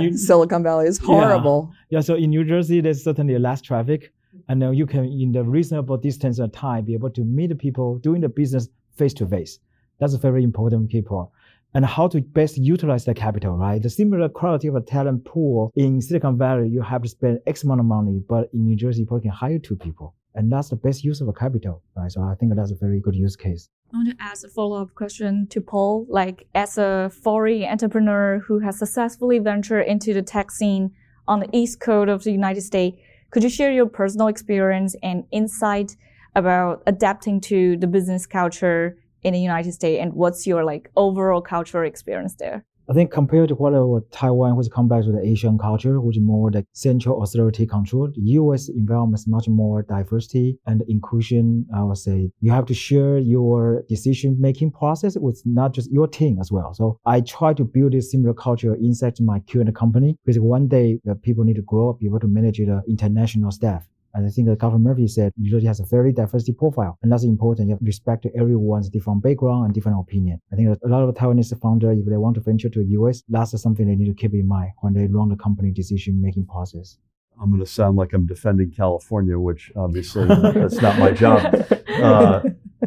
New, 0.00 0.16
Silicon 0.16 0.62
Valley 0.62 0.86
is 0.86 0.98
horrible. 0.98 1.70
Yeah. 1.88 1.98
yeah, 1.98 2.00
so 2.02 2.14
in 2.14 2.30
New 2.30 2.44
Jersey, 2.44 2.80
there's 2.80 3.02
certainly 3.02 3.38
less 3.38 3.62
traffic, 3.62 4.12
and 4.48 4.60
then 4.60 4.74
you 4.74 4.86
can, 4.86 5.04
in 5.04 5.32
the 5.32 5.44
reasonable 5.44 5.96
distance 5.96 6.38
of 6.38 6.52
time, 6.52 6.84
be 6.84 6.94
able 6.94 7.10
to 7.10 7.22
meet 7.22 7.56
people 7.58 7.98
doing 7.98 8.20
the 8.20 8.28
business 8.28 8.68
face 8.96 9.14
to 9.14 9.26
face. 9.26 9.58
That's 10.00 10.14
a 10.14 10.18
very 10.18 10.42
important 10.42 10.90
key 10.90 11.02
point 11.02 11.28
and 11.74 11.84
how 11.84 12.08
to 12.08 12.20
best 12.20 12.58
utilize 12.58 13.04
the 13.04 13.14
capital, 13.14 13.56
right? 13.56 13.80
The 13.80 13.90
similar 13.90 14.28
quality 14.28 14.68
of 14.68 14.74
a 14.74 14.80
talent 14.80 15.24
pool 15.24 15.72
in 15.76 16.00
Silicon 16.00 16.36
Valley, 16.36 16.68
you 16.68 16.82
have 16.82 17.02
to 17.02 17.08
spend 17.08 17.40
X 17.46 17.62
amount 17.62 17.80
of 17.80 17.86
money, 17.86 18.22
but 18.28 18.50
in 18.52 18.64
New 18.64 18.76
Jersey, 18.76 19.06
you 19.08 19.20
can 19.20 19.30
hire 19.30 19.58
two 19.58 19.76
people. 19.76 20.14
And 20.34 20.50
that's 20.50 20.68
the 20.68 20.76
best 20.76 21.02
use 21.02 21.20
of 21.20 21.28
a 21.28 21.32
capital, 21.32 21.82
right? 21.96 22.10
So 22.10 22.22
I 22.22 22.34
think 22.36 22.54
that's 22.54 22.70
a 22.70 22.76
very 22.76 23.00
good 23.00 23.16
use 23.16 23.34
case. 23.34 23.68
I 23.92 23.96
want 23.96 24.16
to 24.16 24.22
ask 24.22 24.44
a 24.44 24.48
follow-up 24.48 24.94
question 24.94 25.48
to 25.48 25.60
Po. 25.60 26.06
Like, 26.08 26.46
as 26.54 26.78
a 26.78 27.10
foreign 27.22 27.64
entrepreneur 27.64 28.38
who 28.38 28.60
has 28.60 28.78
successfully 28.78 29.40
ventured 29.40 29.86
into 29.86 30.14
the 30.14 30.22
tech 30.22 30.52
scene 30.52 30.92
on 31.26 31.40
the 31.40 31.48
East 31.52 31.80
Coast 31.80 32.08
of 32.08 32.22
the 32.22 32.30
United 32.30 32.60
States, 32.60 32.96
could 33.30 33.42
you 33.42 33.48
share 33.48 33.72
your 33.72 33.86
personal 33.86 34.28
experience 34.28 34.94
and 35.02 35.24
insight 35.32 35.96
about 36.36 36.82
adapting 36.86 37.40
to 37.40 37.76
the 37.76 37.88
business 37.88 38.24
culture 38.26 38.96
in 39.22 39.32
the 39.32 39.40
United 39.40 39.72
States, 39.72 40.00
and 40.02 40.12
what's 40.12 40.46
your 40.46 40.64
like 40.64 40.90
overall 40.96 41.40
cultural 41.40 41.86
experience 41.86 42.34
there? 42.34 42.64
I 42.90 42.92
think 42.92 43.12
compared 43.12 43.50
to 43.50 43.54
what 43.54 43.72
uh, 43.72 44.00
Taiwan, 44.10 44.56
which 44.56 44.68
come 44.68 44.88
back 44.88 45.04
to 45.04 45.12
the 45.12 45.24
Asian 45.24 45.58
culture, 45.58 46.00
which 46.00 46.16
is 46.16 46.22
more 46.24 46.50
like 46.50 46.66
central 46.72 47.22
authority 47.22 47.64
control, 47.64 48.08
the 48.12 48.20
U.S. 48.42 48.68
environment 48.68 49.20
is 49.20 49.28
much 49.28 49.48
more 49.48 49.82
diversity 49.82 50.58
and 50.66 50.82
inclusion. 50.88 51.66
I 51.72 51.84
would 51.84 51.98
say 51.98 52.32
you 52.40 52.50
have 52.50 52.66
to 52.66 52.74
share 52.74 53.18
your 53.18 53.84
decision 53.88 54.40
making 54.40 54.72
process 54.72 55.16
with 55.16 55.40
not 55.44 55.72
just 55.72 55.88
your 55.92 56.08
team 56.08 56.40
as 56.40 56.50
well. 56.50 56.74
So 56.74 56.98
I 57.06 57.20
try 57.20 57.54
to 57.54 57.64
build 57.64 57.94
a 57.94 58.02
similar 58.02 58.34
culture 58.34 58.74
inside 58.74 59.20
my 59.20 59.38
current 59.38 59.72
company 59.76 60.18
because 60.24 60.40
one 60.40 60.66
day 60.66 60.98
the 61.04 61.14
people 61.14 61.44
need 61.44 61.56
to 61.56 61.62
grow 61.62 61.90
up, 61.90 62.00
be 62.00 62.06
able 62.06 62.18
to 62.18 62.26
manage 62.26 62.58
the 62.58 62.82
international 62.88 63.52
staff. 63.52 63.86
And 64.14 64.26
I 64.26 64.30
think 64.30 64.48
that 64.48 64.58
Governor 64.58 64.90
Murphy 64.90 65.06
said 65.06 65.32
New 65.36 65.50
Jersey 65.50 65.66
has 65.66 65.80
a 65.80 65.84
very 65.84 66.12
diversity 66.12 66.52
profile, 66.52 66.98
and 67.02 67.12
that's 67.12 67.24
important. 67.24 67.68
You 67.68 67.74
have 67.74 67.82
respect 67.82 68.22
to 68.24 68.36
everyone's 68.36 68.88
different 68.88 69.22
background 69.22 69.66
and 69.66 69.74
different 69.74 70.00
opinion. 70.00 70.40
I 70.52 70.56
think 70.56 70.68
a 70.68 70.88
lot 70.88 71.02
of 71.02 71.14
Taiwanese 71.14 71.58
founders, 71.60 71.98
if 71.98 72.06
they 72.06 72.16
want 72.16 72.34
to 72.34 72.40
venture 72.40 72.68
to 72.68 72.78
the 72.80 72.90
US, 73.00 73.22
that's 73.28 73.60
something 73.60 73.86
they 73.86 73.94
need 73.94 74.08
to 74.08 74.14
keep 74.14 74.34
in 74.34 74.48
mind 74.48 74.72
when 74.80 74.94
they 74.94 75.06
run 75.06 75.28
the 75.28 75.36
company 75.36 75.70
decision 75.70 76.20
making 76.20 76.46
process. 76.46 76.98
I'm 77.40 77.50
going 77.50 77.60
to 77.60 77.66
sound 77.66 77.96
like 77.96 78.12
I'm 78.12 78.26
defending 78.26 78.70
California, 78.70 79.38
which 79.38 79.72
obviously 79.74 80.26
that's 80.26 80.80
not 80.80 80.98
my 80.98 81.10
job. 81.12 81.66
Uh, 82.00 82.40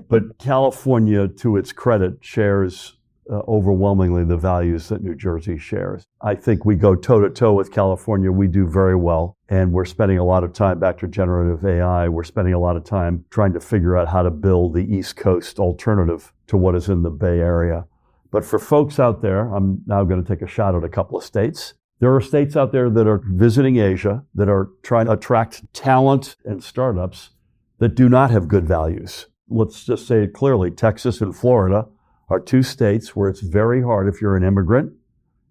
but 0.08 0.40
California, 0.40 1.28
to 1.28 1.56
its 1.56 1.72
credit, 1.72 2.18
shares 2.22 2.98
uh, 3.30 3.42
overwhelmingly 3.48 4.24
the 4.24 4.38
values 4.38 4.90
that 4.90 5.04
New 5.04 5.16
Jersey 5.16 5.58
shares. 5.58 6.04
I 6.22 6.36
think 6.36 6.66
we 6.66 6.76
go 6.76 6.96
toe 6.96 7.22
to 7.22 7.30
toe 7.30 7.54
with 7.54 7.72
California. 7.72 8.32
We 8.32 8.48
do 8.48 8.68
very 8.68 8.96
well. 8.96 9.38
And 9.50 9.72
we're 9.72 9.86
spending 9.86 10.18
a 10.18 10.24
lot 10.24 10.44
of 10.44 10.54
time 10.54 10.80
back 10.80 10.98
to 11.00 11.08
generative 11.08 11.66
AI. 11.66 12.10
We're 12.10 12.24
spending 12.24 12.54
a 12.54 12.60
lot 12.60 12.76
of 12.76 12.84
time 12.84 13.26
trying 13.30 13.54
to 13.54 13.60
figure 13.60 13.98
out 13.98 14.08
how 14.08 14.24
to 14.24 14.32
build 14.32 14.74
the 14.74 14.86
East 14.94 15.16
Coast 15.16 15.60
alternative 15.60 16.34
to 16.48 16.58
what 16.58 16.76
is 16.76 16.90
in 16.90 17.04
the 17.04 17.12
Bay 17.12 17.40
Area. 17.40 17.86
But 18.32 18.44
for 18.44 18.58
folks 18.58 19.00
out 19.00 19.22
there, 19.22 19.54
I'm 19.54 19.84
now 19.86 20.04
going 20.04 20.24
to 20.24 20.28
take 20.28 20.42
a 20.42 20.48
shot 20.48 20.76
at 20.76 20.84
a 20.84 20.90
couple 20.90 21.18
of 21.18 21.24
states. 21.24 21.76
There 22.00 22.14
are 22.16 22.22
states 22.22 22.58
out 22.58 22.72
there 22.72 22.90
that 22.90 23.08
are 23.08 23.22
visiting 23.24 23.78
Asia 23.78 24.26
that 24.36 24.50
are 24.50 24.70
trying 24.82 25.06
to 25.06 25.14
attract 25.14 25.72
talent 25.74 26.36
and 26.44 26.64
startups 26.64 27.30
that 27.78 27.96
do 27.96 28.10
not 28.10 28.32
have 28.32 28.48
good 28.48 28.68
values. 28.68 29.28
Let's 29.48 29.86
just 29.86 30.08
say 30.08 30.24
it 30.24 30.34
clearly 30.34 30.72
Texas 30.72 31.22
and 31.22 31.36
Florida 31.36 31.88
are 32.30 32.40
two 32.40 32.64
states 32.64 33.16
where 33.16 33.30
it's 33.30 33.42
very 33.42 33.82
hard 33.82 34.08
if 34.08 34.22
you're 34.22 34.38
an 34.38 34.44
immigrant, 34.44 34.94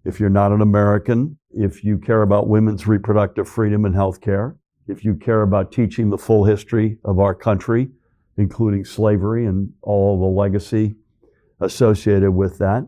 if 0.05 0.19
you're 0.19 0.29
not 0.29 0.51
an 0.51 0.61
American, 0.61 1.37
if 1.51 1.83
you 1.83 1.97
care 1.97 2.23
about 2.23 2.47
women's 2.47 2.87
reproductive 2.87 3.47
freedom 3.47 3.85
and 3.85 3.95
health 3.95 4.21
care, 4.21 4.57
if 4.87 5.05
you 5.05 5.15
care 5.15 5.43
about 5.43 5.71
teaching 5.71 6.09
the 6.09 6.17
full 6.17 6.43
history 6.43 6.97
of 7.05 7.19
our 7.19 7.33
country, 7.33 7.89
including 8.37 8.83
slavery 8.83 9.45
and 9.45 9.71
all 9.81 10.19
the 10.19 10.25
legacy 10.25 10.95
associated 11.59 12.31
with 12.31 12.57
that, 12.57 12.85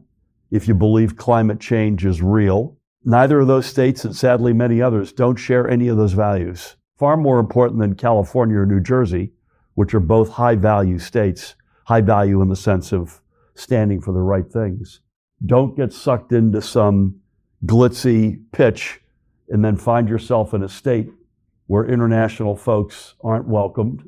if 0.52 0.68
you 0.68 0.74
believe 0.74 1.16
climate 1.16 1.60
change 1.60 2.06
is 2.06 2.22
real, 2.22 2.78
neither 3.04 3.40
of 3.40 3.48
those 3.48 3.66
states 3.66 4.04
and 4.04 4.16
sadly 4.16 4.54
many 4.54 4.82
others 4.82 5.14
don't 5.14 5.38
share 5.38 5.70
any 5.70 5.88
of 5.88 5.98
those 5.98 6.14
values. 6.14 6.76
Far 6.98 7.18
more 7.18 7.40
important 7.40 7.80
than 7.80 7.96
California 7.96 8.58
or 8.58 8.66
New 8.66 8.80
Jersey, 8.80 9.32
which 9.76 9.94
are 9.94 10.00
both 10.00 10.30
high 10.30 10.56
value 10.56 10.98
states, 10.98 11.56
high 11.86 12.02
value 12.02 12.42
in 12.42 12.50
the 12.50 12.56
sense 12.56 12.92
of 12.92 13.22
standing 13.56 14.02
for 14.02 14.14
the 14.14 14.22
right 14.22 14.50
things. 14.52 15.02
Don't 15.46 15.76
get 15.76 15.92
sucked 15.92 16.32
into 16.32 16.62
some 16.62 17.20
glitzy 17.66 18.42
pitch 18.52 19.02
and 19.50 19.64
then 19.64 19.76
find 19.76 20.08
yourself 20.08 20.54
in 20.54 20.64
a 20.64 20.70
state 20.70 21.10
where 21.68 21.86
international 21.86 22.56
folks 22.56 23.16
aren't 23.22 23.48
welcomed, 23.48 24.08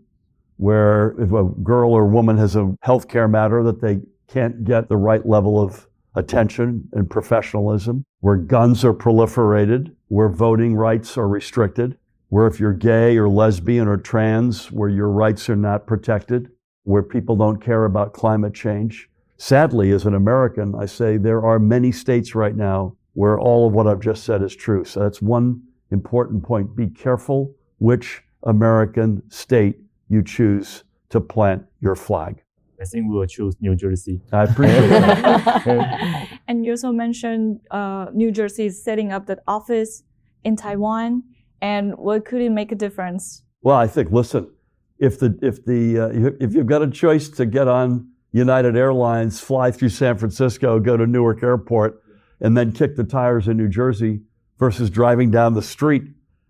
where 0.58 1.16
if 1.20 1.32
a 1.32 1.44
girl 1.64 1.92
or 1.92 2.06
woman 2.06 2.38
has 2.38 2.56
a 2.56 2.76
healthcare 2.86 3.30
matter 3.30 3.64
that 3.64 3.82
they 3.82 4.00
can't 4.28 4.64
get 4.64 4.90
the 4.90 4.98
right 4.98 5.26
level 5.26 5.60
of 5.60 5.88
attention 6.16 6.88
and 6.94 7.10
professionalism, 7.10 8.04
where 8.20 8.36
guns 8.36 8.84
are 8.84 8.94
proliferated, 8.94 9.94
where 10.08 10.30
voting 10.30 10.76
rights 10.76 11.18
are 11.18 11.28
restricted, 11.28 11.98
where 12.30 12.48
if 12.48 12.60
you're 12.60 12.74
gay 12.74 13.18
or 13.18 13.30
lesbian 13.30 13.88
or 13.88 13.98
trans, 13.98 14.72
where 14.72 14.90
your 14.90 15.10
rights 15.10 15.50
are 15.50 15.56
not 15.56 15.88
protected, 15.88 16.50
where 16.84 17.04
people 17.04 17.36
don't 17.36 17.62
care 17.62 17.86
about 17.86 18.14
climate 18.14 18.54
change, 18.54 19.10
Sadly, 19.38 19.92
as 19.92 20.06
an 20.06 20.16
American, 20.16 20.74
I 20.76 20.86
say 20.86 21.18
there 21.18 21.44
are 21.44 21.60
many 21.60 21.92
states 21.92 22.34
right 22.34 22.56
now 22.56 22.96
where 23.14 23.40
all 23.40 23.68
of 23.68 23.74
what 23.74 23.88
I've 23.88 24.00
just 24.00 24.24
said 24.24 24.42
is 24.42 24.56
true. 24.56 24.84
So 24.84 25.00
that's 25.00 25.22
one 25.22 25.62
important 25.92 26.44
point. 26.44 26.76
Be 26.76 26.88
careful 26.88 27.54
which 27.80 28.24
American 28.44 29.22
state 29.30 29.78
you 30.10 30.24
choose 30.24 30.84
to 31.10 31.22
plant 31.22 31.64
your 31.82 31.96
flag. 31.96 32.42
I 32.82 32.86
think 32.86 33.10
we 33.10 33.16
will 33.16 33.26
choose 33.26 33.56
New 33.60 33.76
Jersey. 33.76 34.22
I 34.32 34.44
appreciate 34.44 34.88
that. 34.90 36.40
and 36.48 36.64
you 36.66 36.72
also 36.72 36.92
mentioned 36.92 37.60
uh, 37.72 38.08
New 38.14 38.32
Jersey 38.32 38.68
is 38.68 38.84
setting 38.84 39.12
up 39.12 39.26
that 39.28 39.40
office 39.48 40.04
in 40.44 40.56
Taiwan. 40.56 41.24
And 41.62 41.96
what 41.98 42.26
could 42.26 42.42
it 42.42 42.52
make 42.52 42.72
a 42.72 42.76
difference? 42.76 43.44
Well, 43.62 43.78
I 43.78 43.88
think, 43.88 44.12
listen, 44.12 44.52
if 45.00 45.20
the 45.20 45.38
if 45.42 45.66
the 45.66 46.00
uh, 46.00 46.36
if 46.40 46.54
you've 46.54 46.68
got 46.68 46.84
a 46.84 46.90
choice 46.90 47.30
to 47.30 47.46
get 47.46 47.68
on 47.68 48.08
United 48.38 48.76
Airlines, 48.78 49.40
fly 49.40 49.72
through 49.72 49.90
San 49.90 50.18
Francisco, 50.18 50.80
go 50.80 50.96
to 50.96 51.06
Newark 51.06 51.44
Airport, 51.44 52.02
and 52.40 52.56
then 52.56 52.72
kick 52.72 52.96
the 52.96 53.04
tires 53.04 53.48
in 53.48 53.58
New 53.58 53.68
Jersey, 53.68 54.22
versus 54.58 54.90
driving 54.90 55.32
down 55.32 55.54
the 55.54 55.62
street 55.62 56.04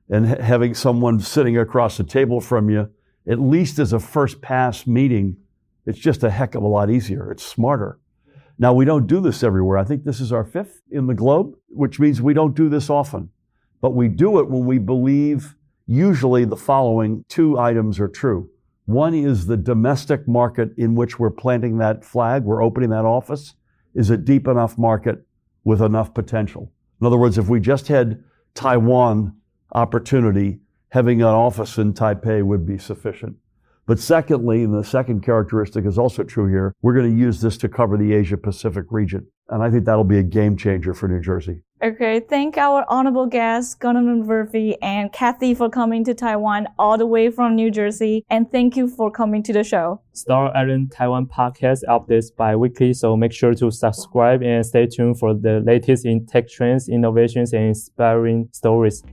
and 0.10 0.28
ha- 0.28 0.42
having 0.42 0.74
someone 0.74 1.20
sitting 1.20 1.58
across 1.58 1.98
the 1.98 2.04
table 2.04 2.40
from 2.40 2.70
you, 2.70 2.90
at 3.28 3.40
least 3.40 3.80
as 3.80 3.94
a 3.94 4.00
first 4.00 4.42
pass 4.42 4.88
meeting, 4.88 5.38
it's 5.86 6.00
just 6.00 6.24
a 6.24 6.30
heck 6.30 6.56
of 6.56 6.64
a 6.64 6.68
lot 6.68 6.90
easier. 6.90 7.32
It's 7.32 7.46
smarter. 7.46 8.00
Now 8.60 8.74
we 8.74 8.86
don't 8.86 9.08
do 9.08 9.22
this 9.22 9.44
everywhere. 9.44 9.78
I 9.78 9.84
think 9.84 10.04
this 10.04 10.20
is 10.20 10.32
our 10.32 10.44
fifth 10.44 10.82
in 10.90 11.08
the 11.08 11.14
globe, 11.14 11.56
which 11.70 12.00
means 12.00 12.22
we 12.22 12.34
don't 12.34 12.56
do 12.56 12.70
this 12.70 12.90
often. 12.90 13.30
But 13.82 13.92
we 13.92 14.08
do 14.08 14.40
it 14.40 14.50
when 14.50 14.66
we 14.66 14.80
believe 14.80 15.56
usually 15.86 16.44
the 16.46 16.58
following 16.58 17.24
two 17.30 17.60
items 17.60 18.00
are 18.00 18.08
true. 18.08 18.50
One 18.88 19.14
is 19.14 19.48
the 19.48 19.58
domestic 19.58 20.30
market 20.30 20.72
in 20.78 20.96
which 20.96 21.20
we're 21.20 21.30
planting 21.30 21.78
that 21.80 22.06
flag, 22.06 22.46
we're 22.46 22.64
opening 22.64 22.90
that 22.92 23.04
office, 23.04 23.54
is 23.94 24.10
a 24.10 24.16
deep 24.16 24.48
enough 24.48 24.78
market 24.78 25.26
with 25.66 25.82
enough 25.82 26.14
potential. 26.14 26.72
In 27.02 27.08
other 27.08 27.18
words, 27.18 27.38
if 27.38 27.50
we 27.50 27.60
just 27.60 27.90
had 27.90 28.24
Taiwan 28.54 29.36
opportunity, 29.74 30.62
having 30.88 31.22
an 31.22 31.28
office 31.28 31.78
in 31.78 31.94
Taipei 31.94 32.42
would 32.42 32.66
be 32.66 32.78
sufficient. 32.78 33.36
But 33.88 34.00
secondly, 34.00 34.64
and 34.64 34.74
the 34.74 34.86
second 34.86 35.22
characteristic 35.22 35.86
is 35.86 35.98
also 35.98 36.24
true 36.24 36.48
here, 36.48 36.74
we're 36.82 36.94
going 36.94 37.14
to 37.14 37.22
use 37.22 37.42
this 37.42 37.58
to 37.58 37.68
cover 37.68 37.98
the 37.98 38.14
Asia 38.14 38.38
Pacific 38.38 38.86
region. 38.90 39.28
And 39.50 39.64
I 39.64 39.70
think 39.70 39.86
that'll 39.86 40.04
be 40.04 40.20
a 40.20 40.24
game 40.24 40.58
changer 40.58 40.94
for 40.94 41.08
New 41.08 41.22
Jersey. 41.22 41.62
Okay, 41.82 42.20
thank 42.20 42.58
our 42.58 42.84
honorable 42.90 43.28
guests, 43.28 43.76
Governor 43.76 44.16
Murphy 44.16 44.76
and 44.82 45.14
Kathy 45.14 45.54
for 45.54 45.70
coming 45.70 46.04
to 46.06 46.16
Taiwan 46.16 46.68
all 46.80 46.98
the 46.98 47.06
way 47.06 47.30
from 47.30 47.56
New 47.56 47.70
Jersey. 47.70 48.26
And 48.32 48.52
thank 48.52 48.76
you 48.76 48.88
for 48.88 49.12
coming 49.12 49.44
to 49.44 49.54
the 49.54 49.64
show. 49.64 50.02
Star 50.14 50.56
Island 50.58 50.92
Taiwan 50.92 51.28
podcast 51.28 51.84
updates 51.88 52.36
bi-weekly, 52.36 52.94
so 52.94 53.16
make 53.16 53.32
sure 53.32 53.54
to 53.54 53.70
subscribe 53.70 54.42
and 54.42 54.66
stay 54.66 54.88
tuned 54.88 55.20
for 55.20 55.36
the 55.36 55.62
latest 55.64 56.04
in 56.04 56.26
tech 56.26 56.50
trends, 56.50 56.90
innovations, 56.90 57.54
and 57.54 57.66
inspiring 57.66 58.50
stories. 58.52 59.04